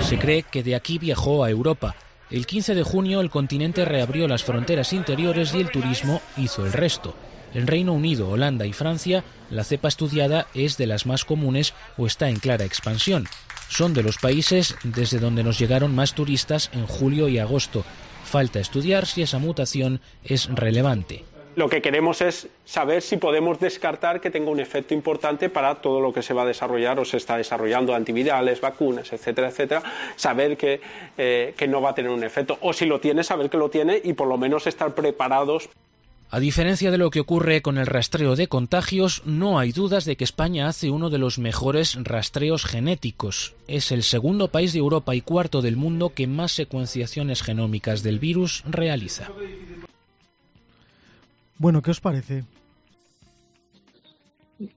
[0.00, 1.94] Se cree que de aquí viajó a Europa.
[2.30, 6.72] El 15 de junio el continente reabrió las fronteras interiores y el turismo hizo el
[6.72, 7.14] resto.
[7.52, 12.06] En Reino Unido, Holanda y Francia, la cepa estudiada es de las más comunes o
[12.06, 13.28] está en clara expansión.
[13.68, 17.84] Son de los países desde donde nos llegaron más turistas en julio y agosto.
[18.24, 21.26] Falta estudiar si esa mutación es relevante.
[21.54, 26.00] Lo que queremos es saber si podemos descartar que tenga un efecto importante para todo
[26.00, 29.82] lo que se va a desarrollar o se está desarrollando, antivirales, vacunas, etcétera, etcétera.
[30.16, 30.80] Saber que,
[31.18, 32.56] eh, que no va a tener un efecto.
[32.62, 35.68] O si lo tiene, saber que lo tiene y por lo menos estar preparados.
[36.30, 40.16] A diferencia de lo que ocurre con el rastreo de contagios, no hay dudas de
[40.16, 43.54] que España hace uno de los mejores rastreos genéticos.
[43.68, 48.18] Es el segundo país de Europa y cuarto del mundo que más secuenciaciones genómicas del
[48.18, 49.28] virus realiza.
[51.62, 52.42] Bueno, ¿qué os parece?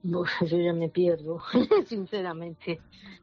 [0.04, 1.42] Uf, yo ya me pierdo,
[1.88, 2.78] sinceramente.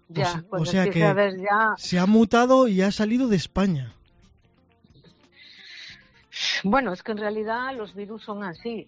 [0.09, 1.73] Ya, o, o sea que ya...
[1.77, 3.93] se ha mutado y ha salido de España.
[6.65, 8.85] Bueno, es que en realidad los virus son así.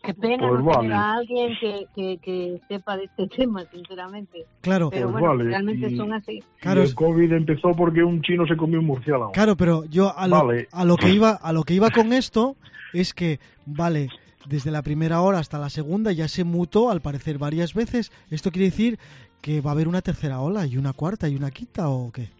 [0.00, 0.78] Qué pena Pues no vale.
[0.82, 4.44] tener a alguien que, que, que sepa de este tema, sinceramente.
[4.60, 4.90] Claro.
[4.90, 6.40] Pero Pues bueno, vale, realmente y- son así.
[6.60, 9.32] Claro, Y el COVID empezó porque un chino se comió un murciélago.
[9.32, 10.68] Claro, pero yo a lo, Vale.
[10.70, 12.56] a lo que iba a lo que iba con esto
[12.94, 14.08] es que vale,
[14.46, 18.12] desde la primera hora hasta la segunda ya se mutó al parecer varias veces.
[18.30, 18.98] Esto quiere decir
[19.42, 22.30] que va a haber una tercera ola y una cuarta y una quinta o qué?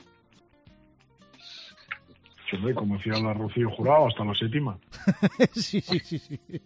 [2.77, 4.79] Como decía la Rocío Jurado, hasta la séptima.
[5.53, 6.41] sí, sí, sí, sí.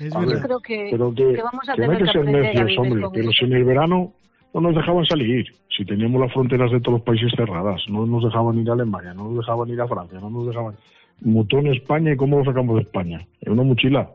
[0.00, 0.34] es A verdad.
[0.34, 2.24] ver, creo que, pero que, que vamos a que no hay tener que que ser
[2.24, 4.14] necios, hombre, pero si en el verano
[4.54, 5.44] no nos dejaban salir,
[5.76, 9.14] si teníamos las fronteras de todos los países cerradas, no nos dejaban ir a Alemania,
[9.14, 10.74] no nos dejaban ir a Francia, no nos dejaban...
[11.22, 13.26] Mutó España y ¿cómo lo sacamos de España?
[13.40, 14.10] ¿En una mochila?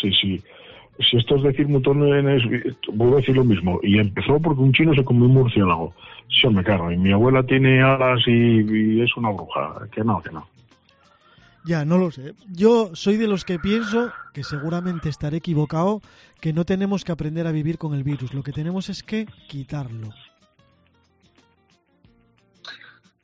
[0.00, 0.42] Sí, sí.
[1.10, 2.28] Si esto es decir mutó en...
[2.28, 3.78] es- Vuelvo a decir lo mismo.
[3.82, 5.94] Y empezó porque un chino se comió un murciélago.
[6.28, 6.90] Sí, me cargo.
[6.90, 9.86] Y mi abuela tiene alas y es una bruja.
[9.92, 10.46] Que no, que no.
[11.64, 12.34] Ya, no lo sé.
[12.52, 16.00] Yo soy de los que pienso, que seguramente estaré equivocado,
[16.40, 18.32] que no tenemos que aprender a vivir con el virus.
[18.34, 20.08] Lo que tenemos es que quitarlo.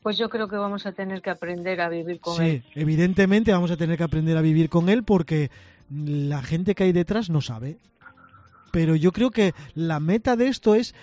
[0.04, 2.64] Pues yo creo que vamos a tener que aprender a vivir con sí, él.
[2.74, 5.50] evidentemente vamos a tener que aprender a vivir con él porque
[5.90, 7.78] la gente que hay detrás no sabe.
[8.70, 10.94] Pero yo creo que la meta de esto es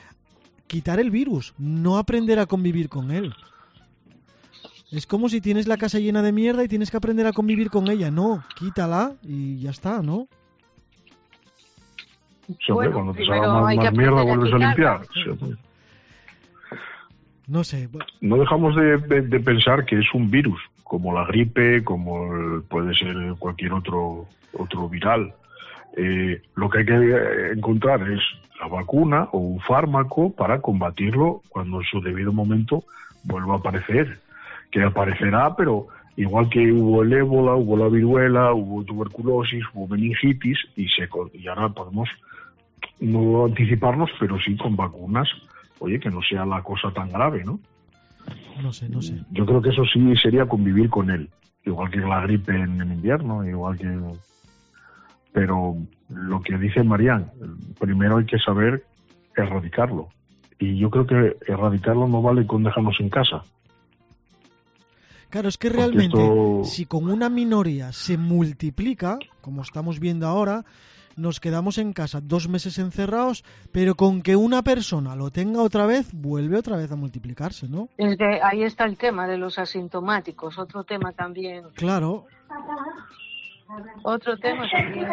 [0.67, 3.33] quitar el virus, no aprender a convivir con él.
[4.91, 7.71] Es como si tienes la casa llena de mierda y tienes que aprender a convivir
[7.71, 8.11] con ella.
[8.11, 10.27] No, quítala y ya está, ¿no?
[12.47, 14.67] Sí, hombre, cuando te salga más, hay que más mierda a vuelves a quitarla.
[14.67, 15.07] limpiar.
[15.11, 15.57] Sí, hombre.
[18.21, 23.15] No dejamos de, pensar que es un virus, como la gripe, como el- puede ser
[23.39, 25.33] cualquier otro otro viral.
[25.97, 28.21] Eh, lo que hay que eh, encontrar es
[28.59, 32.83] la vacuna o un fármaco para combatirlo cuando en su debido momento
[33.23, 34.19] vuelva a aparecer,
[34.71, 40.57] que aparecerá, pero igual que hubo el ébola, hubo la viruela, hubo tuberculosis, hubo meningitis
[40.75, 42.09] y se y ahora podemos
[42.99, 45.27] no anticiparnos, pero sí con vacunas,
[45.81, 47.59] oye, que no sea la cosa tan grave, ¿no?
[48.61, 49.15] No sé, no sé.
[49.31, 51.29] Yo creo que eso sí sería convivir con él,
[51.65, 53.99] igual que la gripe en, en invierno, igual que...
[55.33, 55.75] Pero
[56.09, 57.31] lo que dice Marian,
[57.79, 58.83] primero hay que saber
[59.35, 60.09] erradicarlo.
[60.59, 63.43] Y yo creo que erradicarlo no vale con dejarnos en casa.
[65.29, 70.65] Claro, es que realmente esto- si con una minoría se multiplica, como estamos viendo ahora,
[71.15, 75.85] nos quedamos en casa dos meses encerrados, pero con que una persona lo tenga otra
[75.85, 77.89] vez, vuelve otra vez a multiplicarse, ¿no?
[77.97, 82.25] Es que ahí está el tema de los asintomáticos, otro tema también, Claro,
[84.03, 85.07] otro tema también,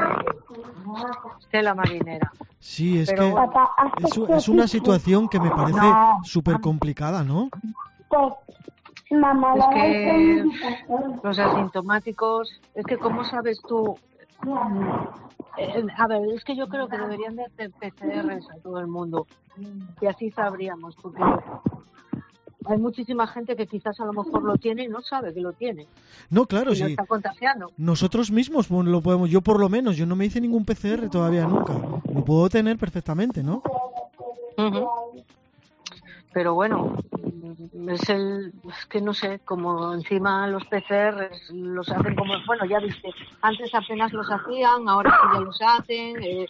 [1.40, 2.32] Estela Marinera.
[2.58, 3.34] sí, es Pero-
[3.96, 6.20] que es, es una situación que me parece No.
[6.24, 7.50] súper complicada, ¿no?
[9.10, 10.44] Es que
[11.22, 13.96] los asintomáticos, es que cómo sabes tú
[15.56, 18.86] Eh, a ver, es que yo creo que deberían de hacer PCRs a todo el
[18.86, 19.26] mundo
[20.00, 21.20] y así sabríamos, porque
[22.64, 25.52] hay muchísima gente que quizás a lo mejor lo tiene y no sabe que lo
[25.52, 25.86] tiene.
[26.30, 26.92] No, claro, y lo sí.
[26.92, 27.72] está contagiando.
[27.76, 31.46] Nosotros mismos lo podemos, yo por lo menos, yo no me hice ningún PCR todavía
[31.46, 31.72] nunca.
[32.12, 33.62] Lo puedo tener perfectamente, ¿no?
[36.32, 36.96] Pero bueno,
[37.88, 38.52] es el,
[38.88, 43.10] que no sé, como encima los PCR los hacen como, bueno, ya viste,
[43.42, 46.22] antes apenas los hacían, ahora ya los hacen.
[46.22, 46.46] eh,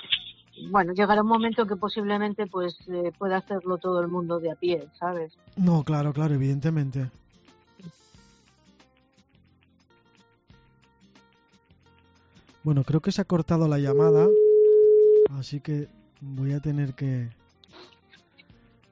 [0.71, 4.57] bueno, llegará un momento que posiblemente pues eh, pueda hacerlo todo el mundo de a
[4.57, 5.33] pie, ¿sabes?
[5.57, 7.11] No, claro, claro, evidentemente.
[12.65, 14.27] Bueno, creo que se ha cortado la llamada,
[15.39, 15.89] así que
[16.21, 17.31] voy a tener que...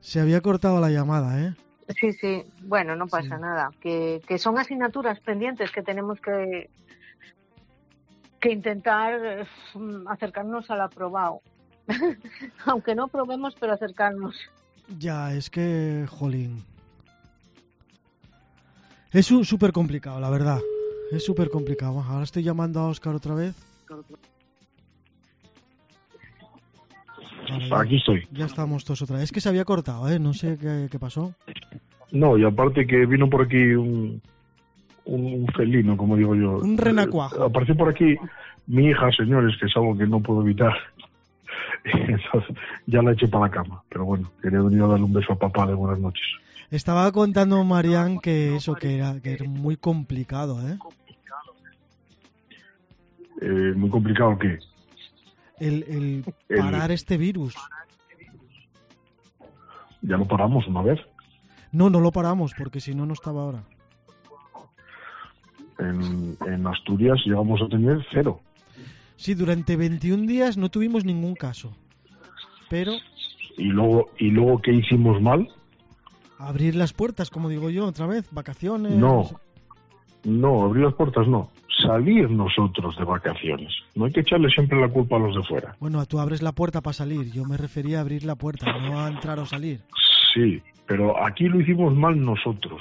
[0.00, 1.54] Se había cortado la llamada, ¿eh?
[1.88, 3.70] Sí, sí, bueno, no pasa nada.
[3.80, 6.68] Que, que son asignaturas pendientes que tenemos que,
[8.40, 11.42] que intentar mm, acercarnos al aprobado.
[12.66, 14.36] Aunque no probemos, pero acercarnos.
[14.98, 16.64] Ya, es que, jolín.
[19.12, 20.60] Es súper complicado, la verdad.
[21.12, 22.02] Es súper complicado.
[22.02, 23.54] Ahora estoy llamando a Oscar otra vez.
[27.50, 28.26] Ahora Aquí estoy.
[28.32, 29.24] Ya estamos todos otra vez.
[29.24, 30.18] Es que se había cortado, ¿eh?
[30.18, 31.34] No sé qué, qué pasó.
[32.12, 34.20] No, y aparte que vino por aquí un,
[35.04, 36.58] un, felino, como digo yo.
[36.58, 37.42] Un renacuajo.
[37.42, 38.16] Eh, Apareció por aquí
[38.66, 40.74] mi hija, señores, que es algo que no puedo evitar.
[41.84, 43.82] Entonces, ya la eché para la cama.
[43.88, 46.24] Pero bueno, quería venir a darle un beso a papá de buenas noches.
[46.70, 50.78] Estaba contando Marian que eso, que era, que era muy complicado, ¿eh?
[53.40, 54.58] Eh, muy complicado que
[55.58, 57.54] El, el El- parar este virus.
[60.02, 61.00] ya lo paramos una vez.
[61.72, 63.62] No, no lo paramos, porque si no, no estaba ahora.
[65.78, 68.40] En, en Asturias llegamos a tener cero.
[69.16, 71.74] Sí, durante 21 días no tuvimos ningún caso.
[72.70, 72.92] Pero
[73.56, 75.48] Y luego, y luego ¿qué hicimos mal?
[76.38, 78.92] abrir las puertas, como digo yo, otra vez, vacaciones.
[78.92, 79.28] No,
[80.24, 81.50] no, abrir las puertas no.
[81.82, 83.72] Salir nosotros de vacaciones.
[83.94, 85.76] No hay que echarle siempre la culpa a los de fuera.
[85.78, 87.30] Bueno, tú abres la puerta para salir.
[87.32, 89.80] Yo me refería a abrir la puerta, no a entrar o salir.
[90.32, 92.80] Sí, pero aquí lo hicimos mal nosotros.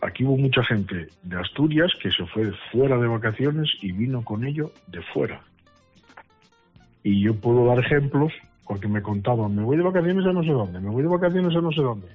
[0.00, 4.44] Aquí hubo mucha gente de Asturias que se fue fuera de vacaciones y vino con
[4.44, 5.40] ello de fuera.
[7.04, 8.32] Y yo puedo dar ejemplos
[8.66, 11.54] porque me contaban, me voy de vacaciones a no sé dónde, me voy de vacaciones
[11.54, 12.08] a no sé dónde.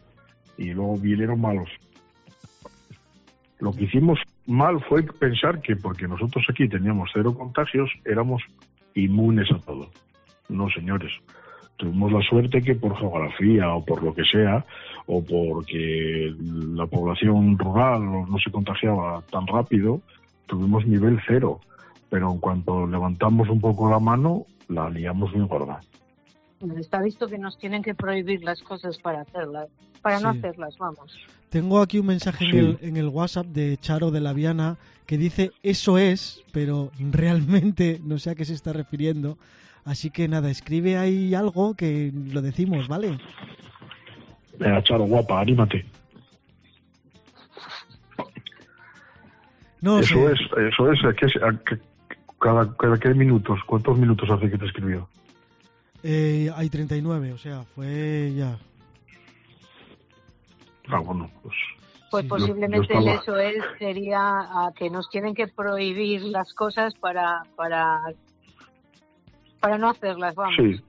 [0.58, 1.70] Y luego vinieron malos.
[3.60, 8.42] Lo que hicimos mal fue pensar que porque nosotros aquí teníamos cero contagios, éramos
[8.96, 9.90] inmunes a todo.
[10.50, 11.12] No, señores.
[11.76, 14.66] Tuvimos la suerte que por geografía o por lo que sea,
[15.06, 20.02] o porque la población rural no se contagiaba tan rápido,
[20.48, 21.60] tuvimos nivel cero.
[22.10, 25.82] Pero en cuanto levantamos un poco la mano, la liamos muy gorda.
[26.78, 29.68] Está visto que nos tienen que prohibir las cosas para hacerlas,
[30.02, 31.16] para no hacerlas, vamos.
[31.50, 35.18] Tengo aquí un mensaje en, el, en el WhatsApp de Charo de la Viana que
[35.18, 39.38] dice eso es, pero realmente no sé a qué se está refiriendo.
[39.86, 43.18] Así que nada, escribe ahí algo que lo decimos, ¿vale?
[44.60, 45.86] Venga, Charo, guapa, anímate.
[49.82, 50.34] No eso sé.
[50.34, 50.40] es,
[50.74, 51.80] eso es, ¿a qué- a qué-
[52.42, 55.08] cada, cada qué minutos, ¿cuántos minutos hace que te escribió?
[56.04, 58.58] Eh, hay 39, o sea, fue ya.
[60.90, 61.56] Ah, bueno, pues
[62.12, 66.54] Pues posiblemente yo el estaba- eso es sería a que nos tienen que prohibir las
[66.54, 68.00] cosas para para
[69.60, 70.56] para no hacerlas, vamos.
[70.56, 70.80] sí,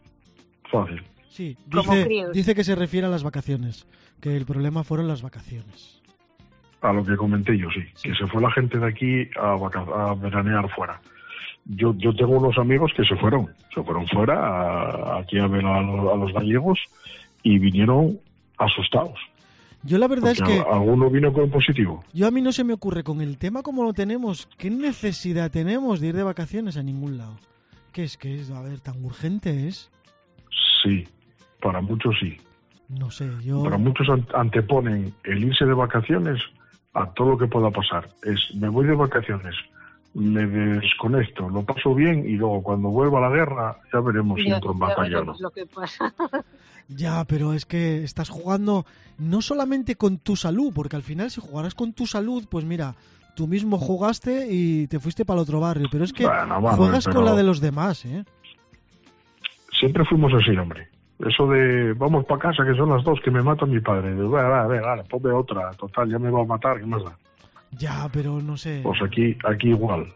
[0.70, 1.02] fácil.
[1.30, 2.32] Sí, Como dice, críos.
[2.32, 3.86] dice que se refiere a las vacaciones,
[4.20, 6.00] que el problema fueron las vacaciones.
[6.82, 9.80] A lo que comenté yo, sí, que se fue la gente de aquí a, vaca-
[10.10, 11.00] a veranear fuera.
[11.68, 15.64] Yo, yo tengo unos amigos que se fueron, se fueron fuera a- aquí a ver
[15.66, 15.82] a, a
[16.16, 16.78] los gallegos
[17.42, 18.18] y vinieron
[18.56, 19.18] asustados.
[19.84, 22.02] Yo la verdad porque es que alguno vino con positivo.
[22.12, 25.50] yo a mí no se me ocurre con el tema como lo tenemos, ¿qué necesidad
[25.50, 27.36] tenemos de ir de vacaciones a ningún lado?
[27.92, 28.50] ¿Qué es que es?
[28.50, 29.90] A ver, tan urgente es.
[30.82, 31.06] Sí,
[31.62, 32.38] para muchos sí.
[32.88, 36.40] No sé, yo Para muchos an- anteponen el irse de vacaciones
[36.94, 38.08] a todo lo que pueda pasar.
[38.24, 39.54] Es, me voy de vacaciones,
[40.14, 44.48] me desconecto, lo paso bien y luego cuando vuelva a la guerra ya veremos si
[44.50, 45.32] entro en ya batalla o no.
[45.32, 46.14] veremos lo que pasa.
[46.90, 48.86] Ya, pero es que estás jugando
[49.18, 52.94] no solamente con tu salud, porque al final si jugaras con tu salud, pues mira,
[53.34, 56.76] tú mismo jugaste y te fuiste para el otro barrio, pero es que Bueno, bueno,
[56.78, 58.24] juegas pero- con la de los demás, ¿eh?
[59.78, 60.88] Siempre fuimos así, hombre.
[61.18, 64.14] Eso de vamos para casa, que son las dos, que me mata mi padre.
[64.14, 67.04] De, "Va, va, va, vale, ponme otra, total, ya me va a matar, ¿qué más
[67.04, 67.18] da?
[67.78, 68.80] Ya, pero no sé.
[68.82, 70.06] Pues aquí, aquí igual.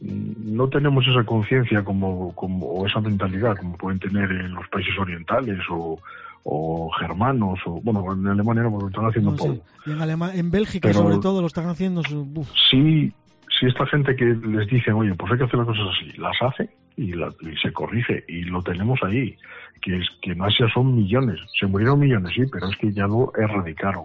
[0.00, 4.98] no tenemos esa conciencia como, como, o esa mentalidad como pueden tener en los países
[4.98, 5.98] orientales o,
[6.44, 9.64] o germanos, o bueno, en Alemania no, lo están haciendo No polvo.
[9.86, 12.02] Y en, Alema- en Bélgica, Pero- sobre todo, lo están haciendo.
[12.02, 12.46] su-.
[12.70, 13.12] Sí,
[13.60, 16.36] sí esta gente que les dicen, oye, pues hay que hacer las cosas así, las
[16.40, 19.36] hace y, la- y se corrige y lo tenemos ahí.
[19.82, 23.06] Que es que en Asia son millones, se murieron millones, sí, pero es que ya
[23.06, 24.04] lo erradicaron,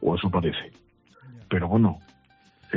[0.00, 0.72] o eso parece.
[1.48, 1.98] Pero bueno,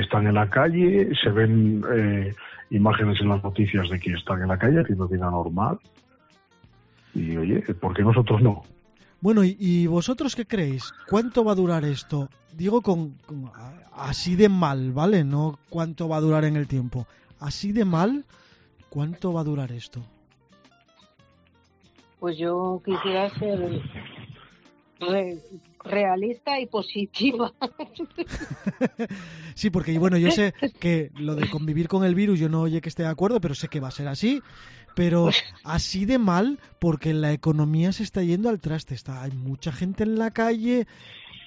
[0.01, 2.35] están en la calle, se ven eh,
[2.69, 5.79] imágenes en las noticias de que están en la calle haciendo vida normal.
[7.13, 8.63] Y oye, ¿por qué nosotros no?
[9.19, 10.93] Bueno, ¿y, y vosotros qué creéis?
[11.09, 12.29] ¿Cuánto va a durar esto?
[12.55, 13.15] Digo con,
[13.93, 15.23] así de mal, ¿vale?
[15.23, 17.07] No cuánto va a durar en el tiempo.
[17.39, 18.25] Así de mal,
[18.89, 20.01] ¿cuánto va a durar esto?
[22.19, 23.81] Pues yo quisiera ser
[25.83, 27.53] realista y positiva.
[29.55, 32.79] Sí, porque bueno, yo sé que lo de convivir con el virus, yo no oye
[32.79, 34.43] que esté de acuerdo, pero sé que va a ser así.
[34.95, 35.29] Pero
[35.63, 38.93] así de mal, porque la economía se está yendo al traste.
[38.93, 40.85] Está, hay mucha gente en la calle.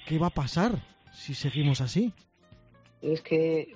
[0.07, 2.13] ¿Qué va a pasar si seguimos así?
[3.01, 3.75] es que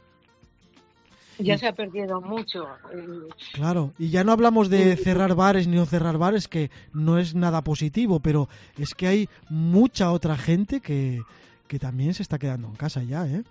[1.40, 2.66] ya se ha perdido mucho.
[2.94, 7.18] eh, Claro, y ya no hablamos de cerrar bares ni no cerrar bares, que no
[7.18, 11.22] es nada positivo, pero es que hay mucha otra gente que,
[11.68, 13.44] que también se está quedando en casa ya, ¿eh?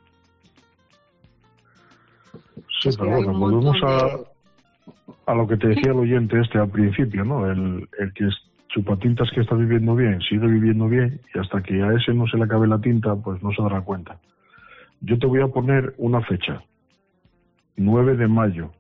[2.81, 4.19] Sí, pero bueno, volvemos a,
[5.31, 7.51] a lo que te decía el oyente este al principio, ¿no?
[7.51, 8.35] El, el que es
[8.69, 12.37] chupatintas que está viviendo bien, sigue viviendo bien, y hasta que a ese no se
[12.37, 14.19] le acabe la tinta, pues no se dará cuenta.
[15.01, 16.63] Yo te voy a poner una fecha,
[17.77, 18.71] 9 de mayo.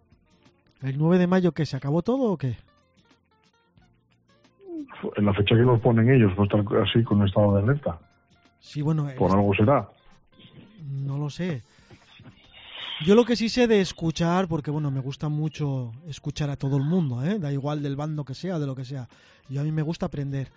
[0.82, 1.64] ¿El 9 de mayo qué?
[1.66, 2.56] ¿Se acabó todo o qué?
[5.16, 7.98] En la fecha que nos ponen ellos, pues estar así con estado de alerta.
[8.60, 9.88] Sí, bueno, Por algo será.
[10.90, 11.62] no lo sé.
[13.04, 16.76] Yo lo que sí sé de escuchar, porque bueno, me gusta mucho escuchar a todo
[16.76, 17.38] el mundo, ¿eh?
[17.38, 19.08] Da igual del bando que sea, de lo que sea.
[19.48, 20.50] Yo a mí me gusta aprender.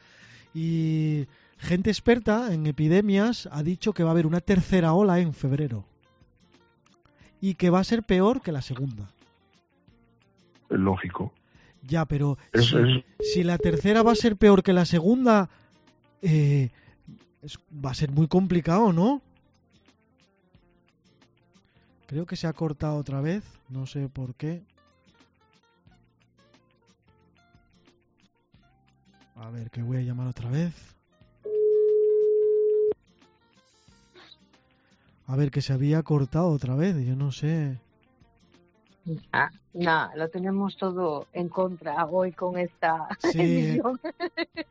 [0.54, 1.26] Y
[1.58, 5.84] gente experta en epidemias ha dicho que va a haber una tercera ola en febrero.
[7.42, 9.10] Y que va a ser peor que la segunda.
[10.70, 11.34] Es lógico.
[11.88, 15.50] Ya, pero Es- si, es- si la tercera va a ser peor que la segunda,
[16.22, 16.72] eh,
[17.42, 19.22] es- va a ser muy complicado, ¿no?
[22.08, 24.64] Creo que se ha cortado otra vez, no sé por qué.
[29.36, 30.74] A ver, que voy a llamar otra vez.
[35.28, 37.78] A ver, que se había cortado otra vez, yo no sé.
[39.32, 43.40] Ah, nada, lo tenemos todo en contra hoy con esta Sí.
[43.40, 44.00] emisión.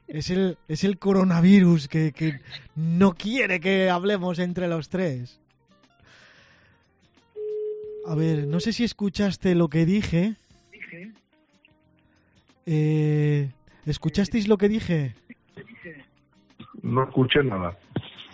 [0.09, 2.41] Es el, es el coronavirus que, que
[2.75, 5.41] no quiere que hablemos entre los tres.
[8.07, 10.37] A ver, no sé si escuchaste lo que dije.
[12.67, 13.51] Eh,
[13.85, 15.15] ¿Escuchasteis lo que dije?
[16.83, 17.77] No escuché nada.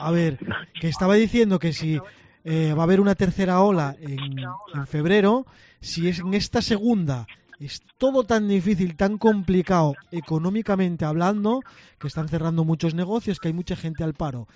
[0.03, 0.39] A ver,
[0.81, 2.01] que estaba diciendo que si
[2.45, 4.37] eh, va a haber una tercera ola en,
[4.75, 5.47] en febrero,
[5.81, 7.27] si es en esta segunda
[7.61, 11.61] es todo tan difícil, tan complicado económicamente hablando,
[12.01, 14.49] que están cerrando muchos negocios, que hay mucha gente al paro,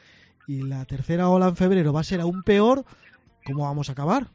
[0.49, 2.85] y la tercera ola en febrero va a ser aún peor,
[3.45, 4.27] ¿cómo vamos a acabar?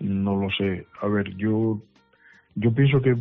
[0.00, 0.86] No lo sé.
[1.00, 1.80] A ver, yo
[2.56, 3.14] yo pienso que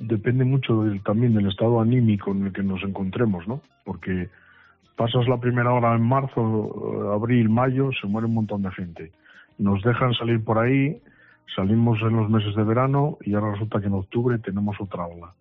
[0.00, 3.60] depende mucho del, también del estado anímico en el que nos encontremos, ¿no?
[3.84, 4.28] Porque
[4.96, 9.12] pasas la primera hora en marzo, eh, abril, mayo, se muere un montón de gente.
[9.58, 11.00] Nos dejan salir por ahí,
[11.54, 15.32] salimos en los meses de verano y ahora resulta que en octubre tenemos otra ola.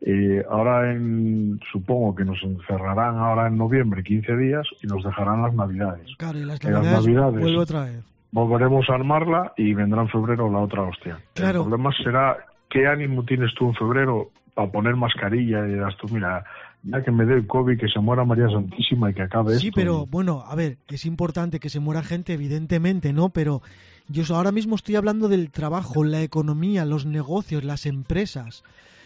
[0.00, 5.42] Eh, ahora en, supongo que nos encerrarán ahora en noviembre 15 días y nos dejarán
[5.42, 6.16] las navidades.
[6.16, 8.04] Claro, y las las navidades, vuelve otra vez.
[8.32, 11.18] Volveremos a armarla y vendrá en febrero la otra hostia.
[11.34, 11.60] Claro.
[11.60, 12.36] El problema será
[12.68, 16.44] qué ánimo tienes tú en febrero para poner mascarilla y dirás tú, mira,
[16.82, 19.68] ya que me dé el COVID, que se muera María Santísima y que acabe Sí,
[19.68, 19.74] esto.
[19.74, 23.28] pero bueno, a ver, es importante que se muera gente, evidentemente, ¿no?
[23.30, 23.60] Pero
[24.08, 28.62] yo ahora mismo estoy hablando del trabajo, la economía, los negocios, las empresas.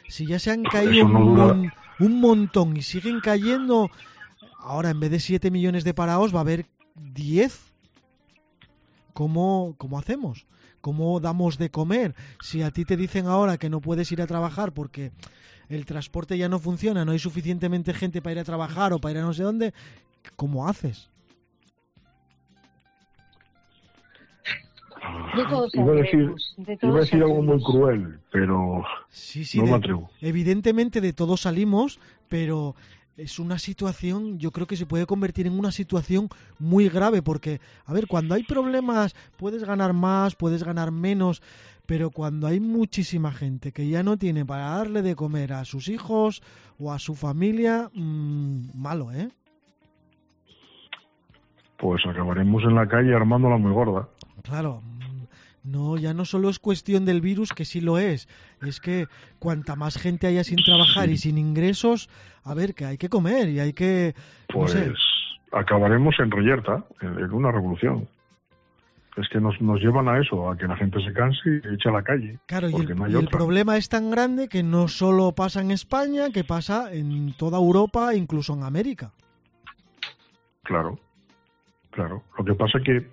[0.07, 1.47] Si ya se han caído Eso no un, dura.
[1.55, 3.91] mon- un montón y siguen cayendo,
[4.61, 6.67] ahora en vez de 7 millones de parados va a haber
[7.15, 7.73] 10.
[9.13, 10.47] ¿Cómo, ¿Cómo hacemos?
[10.81, 12.15] ¿Cómo damos de comer?
[12.41, 15.13] Si a ti te dicen ahora que no puedes ir a trabajar porque
[15.69, 19.13] el transporte ya no funciona, no hay suficientemente gente para ir a trabajar o para
[19.13, 19.75] ir a no sé dónde,
[20.37, 21.11] ¿cómo haces?
[25.37, 29.59] De todos iba a decir, de iba a decir algo muy cruel, pero Sí, sí,
[29.59, 30.11] no de- me atrevo.
[30.21, 32.75] evidentemente de todos salimos, pero
[33.17, 37.61] es una situación, yo creo que se puede convertir en una situación muy grave, porque,
[37.85, 41.43] a ver, cuando hay problemas puedes ganar más, puedes ganar menos,
[41.87, 45.89] pero cuando hay muchísima gente que ya no tiene para darle de comer a sus
[45.89, 46.43] hijos
[46.79, 49.29] o a su familia, mmm, malo, ¿eh?
[51.79, 54.09] Pues acabaremos en la calle armándola muy gorda.
[54.43, 54.83] Claro,
[55.63, 58.29] no, ya no solo es cuestión del virus, que sí lo es,
[58.63, 59.07] es que
[59.39, 62.09] cuanta más gente haya sin trabajar y sin ingresos,
[62.45, 64.15] a ver, que hay que comer y hay que...
[64.49, 64.93] Pues sé.
[65.53, 68.09] acabaremos en reyerta, en, en, una revolución.
[69.17, 71.89] Es que nos, nos llevan a eso, a que la gente se canse y eche
[71.89, 72.39] a la calle.
[72.47, 75.73] Claro, y el, no y el problema es tan grande que no solo pasa en
[75.73, 79.13] España, que pasa en toda Europa, incluso en América.
[80.63, 80.99] Claro,
[81.91, 82.23] claro.
[82.39, 83.11] Lo que pasa es que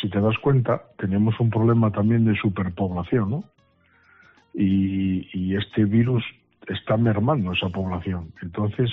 [0.00, 3.44] si te das cuenta, tenemos un problema también de superpoblación, ¿no?
[4.54, 6.24] Y, y, este virus
[6.66, 8.32] está mermando esa población.
[8.42, 8.90] Entonces,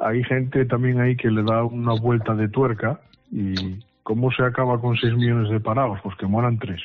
[0.00, 3.00] hay gente también ahí que le da una vuelta de tuerca
[3.30, 3.54] y
[4.02, 5.98] ¿cómo se acaba con 6 millones de parados?
[6.02, 6.80] Pues que mueran 3.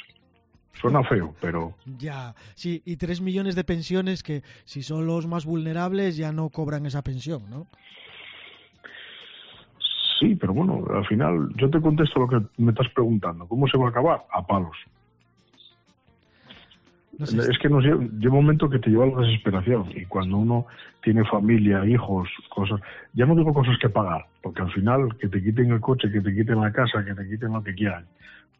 [0.79, 1.75] Suena feo, pero...
[1.97, 6.49] Ya, sí, y 3 millones de pensiones que si son los más vulnerables ya no
[6.49, 7.67] cobran esa pensión, ¿no?
[10.19, 13.47] Sí, pero bueno, al final yo te contesto lo que me estás preguntando.
[13.47, 14.23] ¿Cómo se va a acabar?
[14.31, 14.77] A palos.
[17.17, 17.37] No sé.
[17.51, 20.37] Es que nos lleva, lleva, un momento que te lleva a la desesperación y cuando
[20.37, 20.67] uno
[21.01, 22.79] tiene familia, hijos, cosas,
[23.13, 26.21] ya no digo cosas que pagar, porque al final que te quiten el coche, que
[26.21, 28.05] te quiten la casa, que te quiten lo que quieran,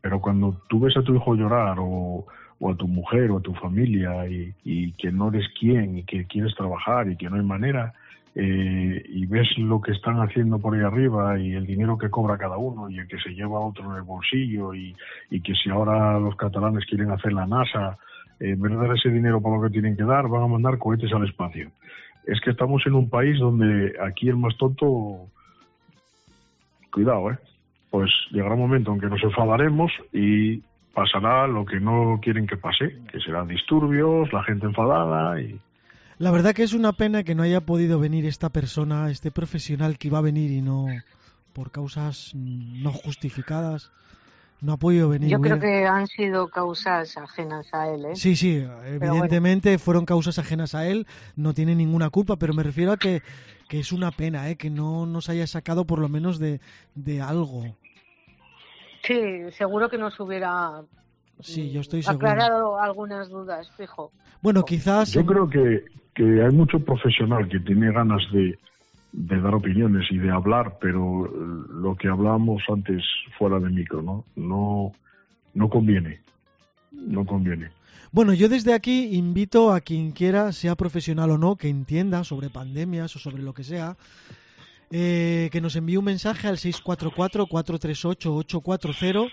[0.02, 2.26] pero cuando tú ves a tu hijo llorar o,
[2.60, 6.04] o a tu mujer o a tu familia y, y, que no eres quien y
[6.04, 7.94] que quieres trabajar y que no hay manera,
[8.40, 12.38] eh, y ves lo que están haciendo por ahí arriba y el dinero que cobra
[12.38, 14.96] cada uno y el que se lleva otro en el bolsillo y,
[15.32, 17.98] y que si ahora los catalanes quieren hacer la NASA,
[18.40, 20.48] eh, en vez de dar ese dinero para lo que tienen que dar, van a
[20.48, 21.72] mandar cohetes al espacio.
[22.28, 25.26] Es que estamos en un país donde aquí el más tonto,
[26.92, 27.40] cuidado, ¿eh?
[27.90, 30.62] Pues llegará un momento en que nos enfadaremos y
[30.94, 35.60] pasará lo que no quieren que pase, que serán disturbios, la gente enfadada y
[36.20, 39.98] la verdad que es una pena que no haya podido venir esta persona, este profesional
[39.98, 40.88] que iba a venir y no,
[41.54, 43.92] por causas no justificadas,
[44.62, 45.30] no ha podido venir.
[45.30, 48.16] Yo creo que han sido causas ajenas a él, ¿eh?
[48.16, 49.80] Sí, sí, evidentemente bueno.
[49.80, 51.06] fueron causas ajenas a él,
[51.36, 53.22] no tiene ninguna culpa, pero me refiero a que,
[53.70, 54.56] que es una pena, ¿eh?
[54.56, 56.60] Que no nos haya sacado por lo menos de,
[56.96, 57.76] de algo.
[59.04, 59.22] Sí,
[59.58, 60.82] seguro que nos hubiera
[61.42, 62.28] Sí, yo estoy seguro.
[62.28, 64.12] aclarado algunas dudas, fijo.
[64.42, 65.12] Bueno, quizás.
[65.12, 68.58] Yo creo que, que hay mucho profesional que tiene ganas de,
[69.12, 73.04] de dar opiniones y de hablar, pero lo que hablábamos antes
[73.38, 74.24] fuera de micro, ¿no?
[74.36, 74.92] No,
[75.54, 76.22] no conviene.
[76.92, 77.70] No conviene.
[78.12, 82.50] Bueno, yo desde aquí invito a quien quiera, sea profesional o no, que entienda sobre
[82.50, 83.96] pandemias o sobre lo que sea,
[84.92, 89.30] eh, que nos envíe un mensaje al 644-438-840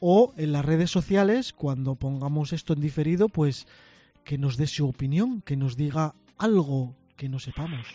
[0.00, 3.66] o en las redes sociales, cuando pongamos esto en diferido, pues
[4.24, 7.86] que nos dé su opinión, que nos diga algo que no sepamos.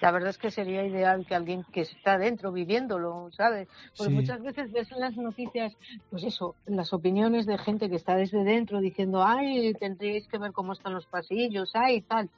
[0.00, 3.66] La verdad es que sería ideal que alguien que está dentro viviéndolo, ¿sabes?
[3.96, 4.16] Porque Sí.
[4.16, 5.74] muchas veces ves en las noticias,
[6.10, 10.52] pues eso, las opiniones de gente que está desde dentro diciendo, ay, tendréis que ver
[10.52, 12.28] cómo están los pasillos, ay, tal.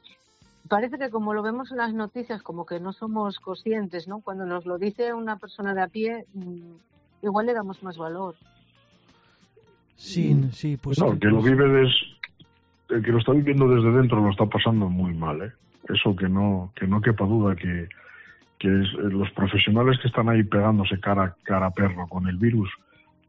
[0.69, 4.21] Parece que como lo vemos en las noticias, como que no somos conscientes, ¿no?
[4.21, 6.77] Cuando nos lo dice una persona de a pie, mm,
[7.23, 8.37] igual le damos más valor.
[9.99, 10.99] Sí, sí, pues.
[10.99, 11.93] no, el que lo vive des,
[12.91, 15.53] el que lo está viviendo desde dentro lo está pasando muy mal, ¿eh?
[15.89, 17.89] Eso que no, que no quepa duda que,
[18.59, 22.39] que es, eh, los profesionales que están ahí pegándose cara, cara a perro con el
[22.39, 22.71] virus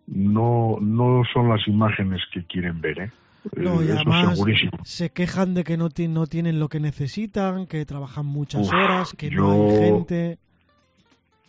[0.07, 3.11] no, no son las imágenes que quieren ver, ¿eh?
[3.57, 4.71] No, y Eso además segurísimo.
[4.83, 8.73] se quejan de que no, ti- no tienen lo que necesitan, que trabajan muchas Uf,
[8.73, 10.39] horas, que no hay gente.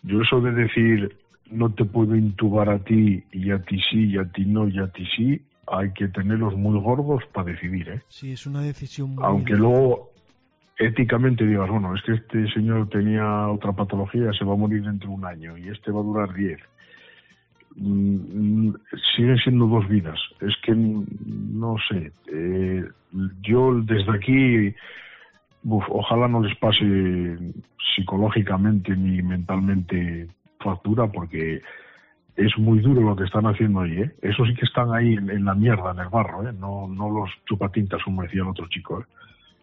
[0.03, 1.20] Yo eso de decir
[1.51, 4.79] no te puedo intubar a ti y a ti sí y a ti no y
[4.79, 8.03] a ti sí, hay que tenerlos muy gordos para decidir, ¿eh?
[8.09, 9.25] Sí, es una decisión muy.
[9.25, 10.11] Aunque luego
[10.79, 15.11] éticamente digas, bueno, es que este señor tenía otra patología, se va a morir dentro
[15.11, 16.59] de un año y este va a durar diez.
[17.77, 18.75] Mm, mm,
[19.15, 20.19] siguen siendo dos vidas.
[20.41, 22.13] Es que no sé.
[22.33, 22.85] eh,
[23.43, 24.75] yo desde aquí,
[25.65, 27.37] uf, ojalá no les pase
[27.95, 30.29] psicológicamente ni mentalmente
[30.61, 31.61] factura porque
[32.37, 34.15] es muy duro lo que están haciendo ahí, ¿eh?
[34.23, 36.53] Eso sí que están ahí en, en la mierda, en el barro, ¿eh?
[36.53, 39.05] No, no los chupatintas, como decía el otro chico, ¿eh?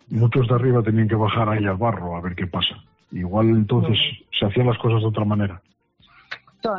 [0.09, 2.75] Muchos de arriba tenían que bajar ahí al barro a ver qué pasa.
[3.11, 3.97] Igual entonces
[4.37, 5.61] se hacían las cosas de otra manera.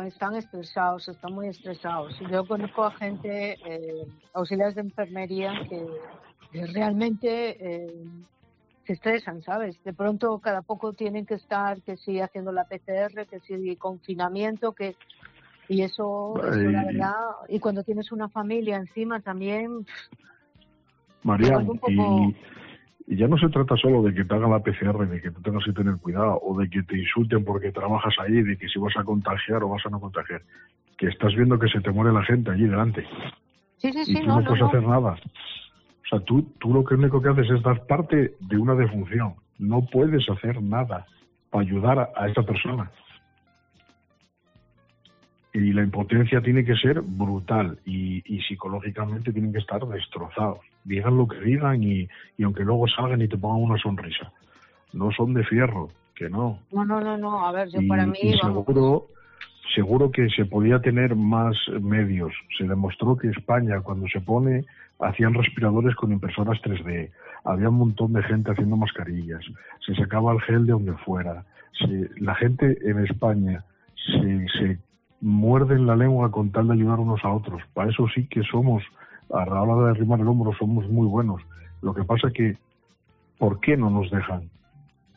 [0.05, 2.19] Están estresados, están muy estresados.
[2.29, 5.83] Yo conozco a gente, eh, auxiliares de enfermería, que,
[6.51, 7.93] que realmente eh,
[8.89, 9.79] se estresan, ¿sabes?
[9.83, 14.73] De pronto cada poco tienen que estar, que sí, haciendo la PCR, que sí, confinamiento,
[14.73, 14.95] que...
[15.67, 17.13] Y eso, eso la verdad,
[17.47, 19.85] y cuando tienes una familia encima también,
[21.23, 22.35] un poco- y,
[23.05, 25.39] y ya no se trata solo de que te hagan la PCR, de que tú
[25.43, 28.79] tengas que tener cuidado, o de que te insulten porque trabajas ahí, de que si
[28.79, 30.41] vas a contagiar o vas a no contagiar.
[30.97, 33.05] Que estás viendo que se te muere la gente allí delante.
[33.77, 34.67] sí, sí, y sí, tú no, no, no, puedes no.
[34.67, 35.15] hacer nada.
[36.11, 39.35] O sea, tú, tú lo que único que haces es dar parte de una defunción.
[39.59, 41.05] No puedes hacer nada
[41.51, 42.89] para ayudar a, a esa persona.
[45.53, 50.59] Y la impotencia tiene que ser brutal y, y psicológicamente tienen que estar destrozados.
[50.83, 52.07] Digan lo que digan y,
[52.37, 54.31] y aunque luego salgan y te pongan una sonrisa.
[54.93, 56.59] No son de fierro, que no.
[56.71, 59.07] No, no, no, no, a ver, yo Y, para mí, y vamos, seguro,
[59.75, 62.33] seguro que se podía tener más medios.
[62.57, 64.65] Se demostró que España, cuando se pone,
[64.99, 67.11] hacían respiradores con impresoras 3D.
[67.45, 69.41] Había un montón de gente haciendo mascarillas.
[69.85, 71.45] Se sacaba el gel de donde fuera.
[71.79, 73.63] Se- la gente en España
[73.95, 74.79] se, se
[75.21, 77.61] muerden la lengua con tal de ayudar unos a otros.
[77.73, 78.83] Para eso sí que somos,
[79.33, 81.41] a la hora de arrimar el hombro, somos muy buenos.
[81.81, 82.57] Lo que pasa que,
[83.37, 84.49] ¿por qué no nos dejan?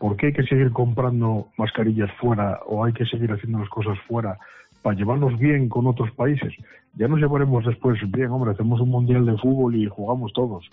[0.02, 3.96] ¿Por qué hay que seguir comprando mascarillas fuera o hay que seguir haciendo las cosas
[4.08, 4.36] fuera
[4.82, 6.52] para llevarnos bien con otros países?
[6.96, 10.68] Ya nos llevaremos después bien, hombre, hacemos un mundial de fútbol y jugamos todos.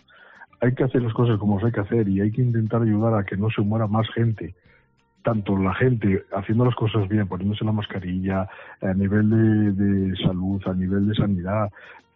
[0.62, 3.14] Hay que hacer las cosas como se hay que hacer y hay que intentar ayudar
[3.14, 4.56] a que no se muera más gente.
[5.24, 8.50] Tanto la gente haciendo las cosas bien, poniéndose la mascarilla,
[8.82, 11.70] a nivel de, de salud, a nivel de sanidad,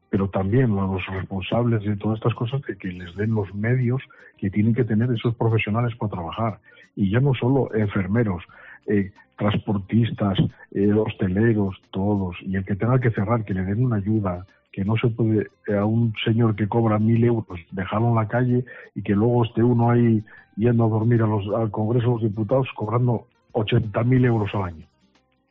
[0.10, 4.02] pero también los responsables de todas estas cosas que les den los medios
[4.40, 6.60] que tienen que tener esos profesionales para trabajar.
[6.96, 8.44] Y ya no solo enfermeros,
[8.88, 10.38] eh, transportistas,
[10.72, 12.36] eh, hosteleros, todos.
[12.42, 15.48] Y el que tenga que cerrar, que le den una ayuda, que no se puede
[15.68, 18.66] eh, a un señor que cobra mil euros dejarlo en la calle
[18.96, 20.24] y que luego esté uno ahí
[20.56, 24.64] yendo a dormir a los, al Congreso de los Diputados cobrando 80 mil euros al
[24.64, 24.86] año.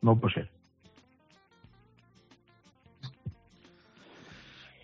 [0.01, 0.51] No puede ser.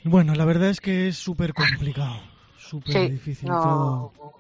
[0.04, 2.16] Bueno, la verdad es que es súper complicado,
[2.56, 3.60] súper Sí, difícil no.
[3.60, 4.32] todo.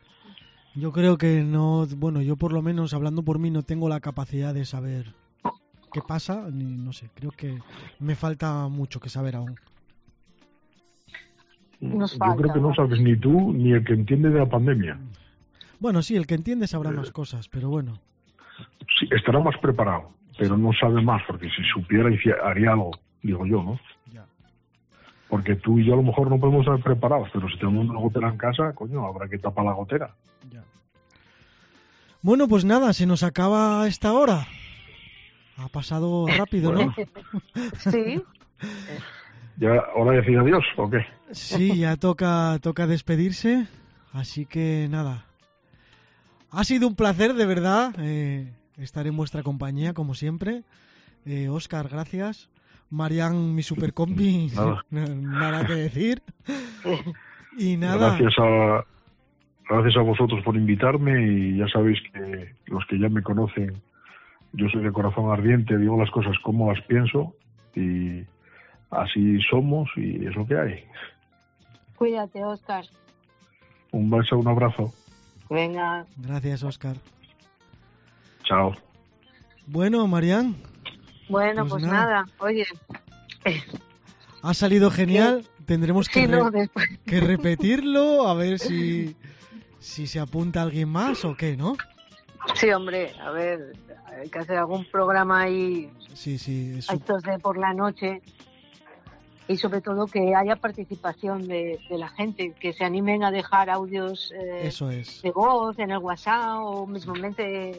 [0.78, 3.98] Yo creo que no, bueno, yo por lo menos hablando por mí no tengo la
[3.98, 5.06] capacidad de saber
[5.92, 7.58] qué pasa, ni no sé, creo que
[7.98, 9.56] me falta mucho que saber aún.
[11.80, 14.46] Nos Yo falta, creo que no sabes ni tú ni el que entiende de la
[14.46, 15.00] pandemia.
[15.80, 17.98] Bueno, sí, el que entiende sabrá más cosas, pero bueno.
[19.00, 22.08] Sí, estará más preparado, pero no sabe más, porque si supiera
[22.44, 23.80] haría algo, digo yo, ¿no?
[25.28, 28.00] Porque tú y yo a lo mejor no podemos estar preparados, pero si tenemos una
[28.00, 30.14] gotera en casa, coño, habrá que tapar la gotera.
[32.22, 34.46] Bueno, pues nada, se nos acaba esta hora.
[35.56, 36.94] Ha pasado rápido, ¿no?
[37.78, 38.22] Sí.
[39.56, 41.04] ¿Ya hora de decir adiós o qué?
[41.32, 43.66] Sí, ya toca, toca despedirse.
[44.12, 45.26] Así que nada.
[46.50, 50.62] Ha sido un placer, de verdad, eh, estar en vuestra compañía, como siempre.
[51.26, 52.48] Eh, Oscar, gracias.
[52.90, 54.84] Marian, mi supercombi, Nada.
[54.90, 56.22] nada que decir.
[57.60, 58.84] Y nada, Gracias a,
[59.68, 63.82] gracias a vosotros por invitarme y ya sabéis que los que ya me conocen,
[64.52, 67.34] yo soy de corazón ardiente, digo las cosas como las pienso
[67.74, 68.22] y
[68.92, 70.84] así somos y es lo que hay.
[71.96, 72.84] Cuídate, Oscar.
[73.90, 74.92] Un beso, un abrazo.
[75.50, 76.06] Venga.
[76.16, 76.96] gracias, Oscar.
[78.44, 78.72] Chao.
[79.66, 80.54] Bueno, Marian,
[81.28, 82.04] Bueno, Pues pues, nada.
[82.22, 82.26] nada.
[82.38, 82.64] Oye,
[84.42, 85.46] ha salido genial.
[85.66, 86.86] Tendremos que, sí, no, re- después.
[87.04, 89.14] que repetirlo, a ver si,
[89.78, 91.76] si se apunta alguien más o qué, ¿no?
[92.54, 93.74] Sí, hombre, a ver,
[94.06, 98.22] hay que hacer algún programa ahí, Sí, sí, es a estos de por la noche.
[99.48, 103.70] Y sobre todo que haya participación de, de la gente, que se animen a dejar
[103.70, 105.22] audios eh, Eso es.
[105.22, 107.78] de voz en el WhatsApp o mismamente eh,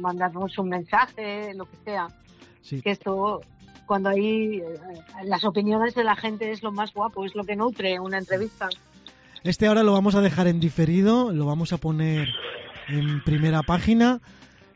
[0.00, 2.08] mandarnos un mensaje, lo que sea.
[2.62, 2.80] Sí.
[2.82, 3.42] Que esto,
[3.86, 4.64] cuando hay eh,
[5.24, 8.68] las opiniones de la gente es lo más guapo, es lo que nutre una entrevista.
[9.44, 12.28] Este ahora lo vamos a dejar en diferido, lo vamos a poner
[12.88, 14.20] en primera página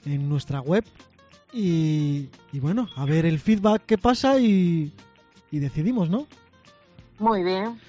[0.05, 0.85] en nuestra web
[1.53, 4.93] y, y bueno, a ver el feedback que pasa y,
[5.51, 6.27] y decidimos, ¿no?
[7.19, 7.81] Muy bien.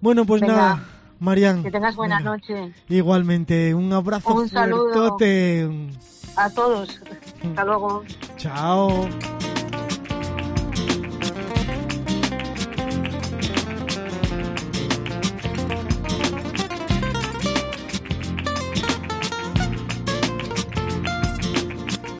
[0.00, 0.54] Bueno, pues Venga.
[0.54, 0.88] nada,
[1.20, 2.72] Marian, Que tengas buena noche.
[2.88, 4.92] igualmente, un abrazo Un saludo.
[4.92, 5.68] fuertote.
[6.36, 7.00] A todos.
[7.42, 8.02] Hasta luego.
[8.36, 9.08] Chao.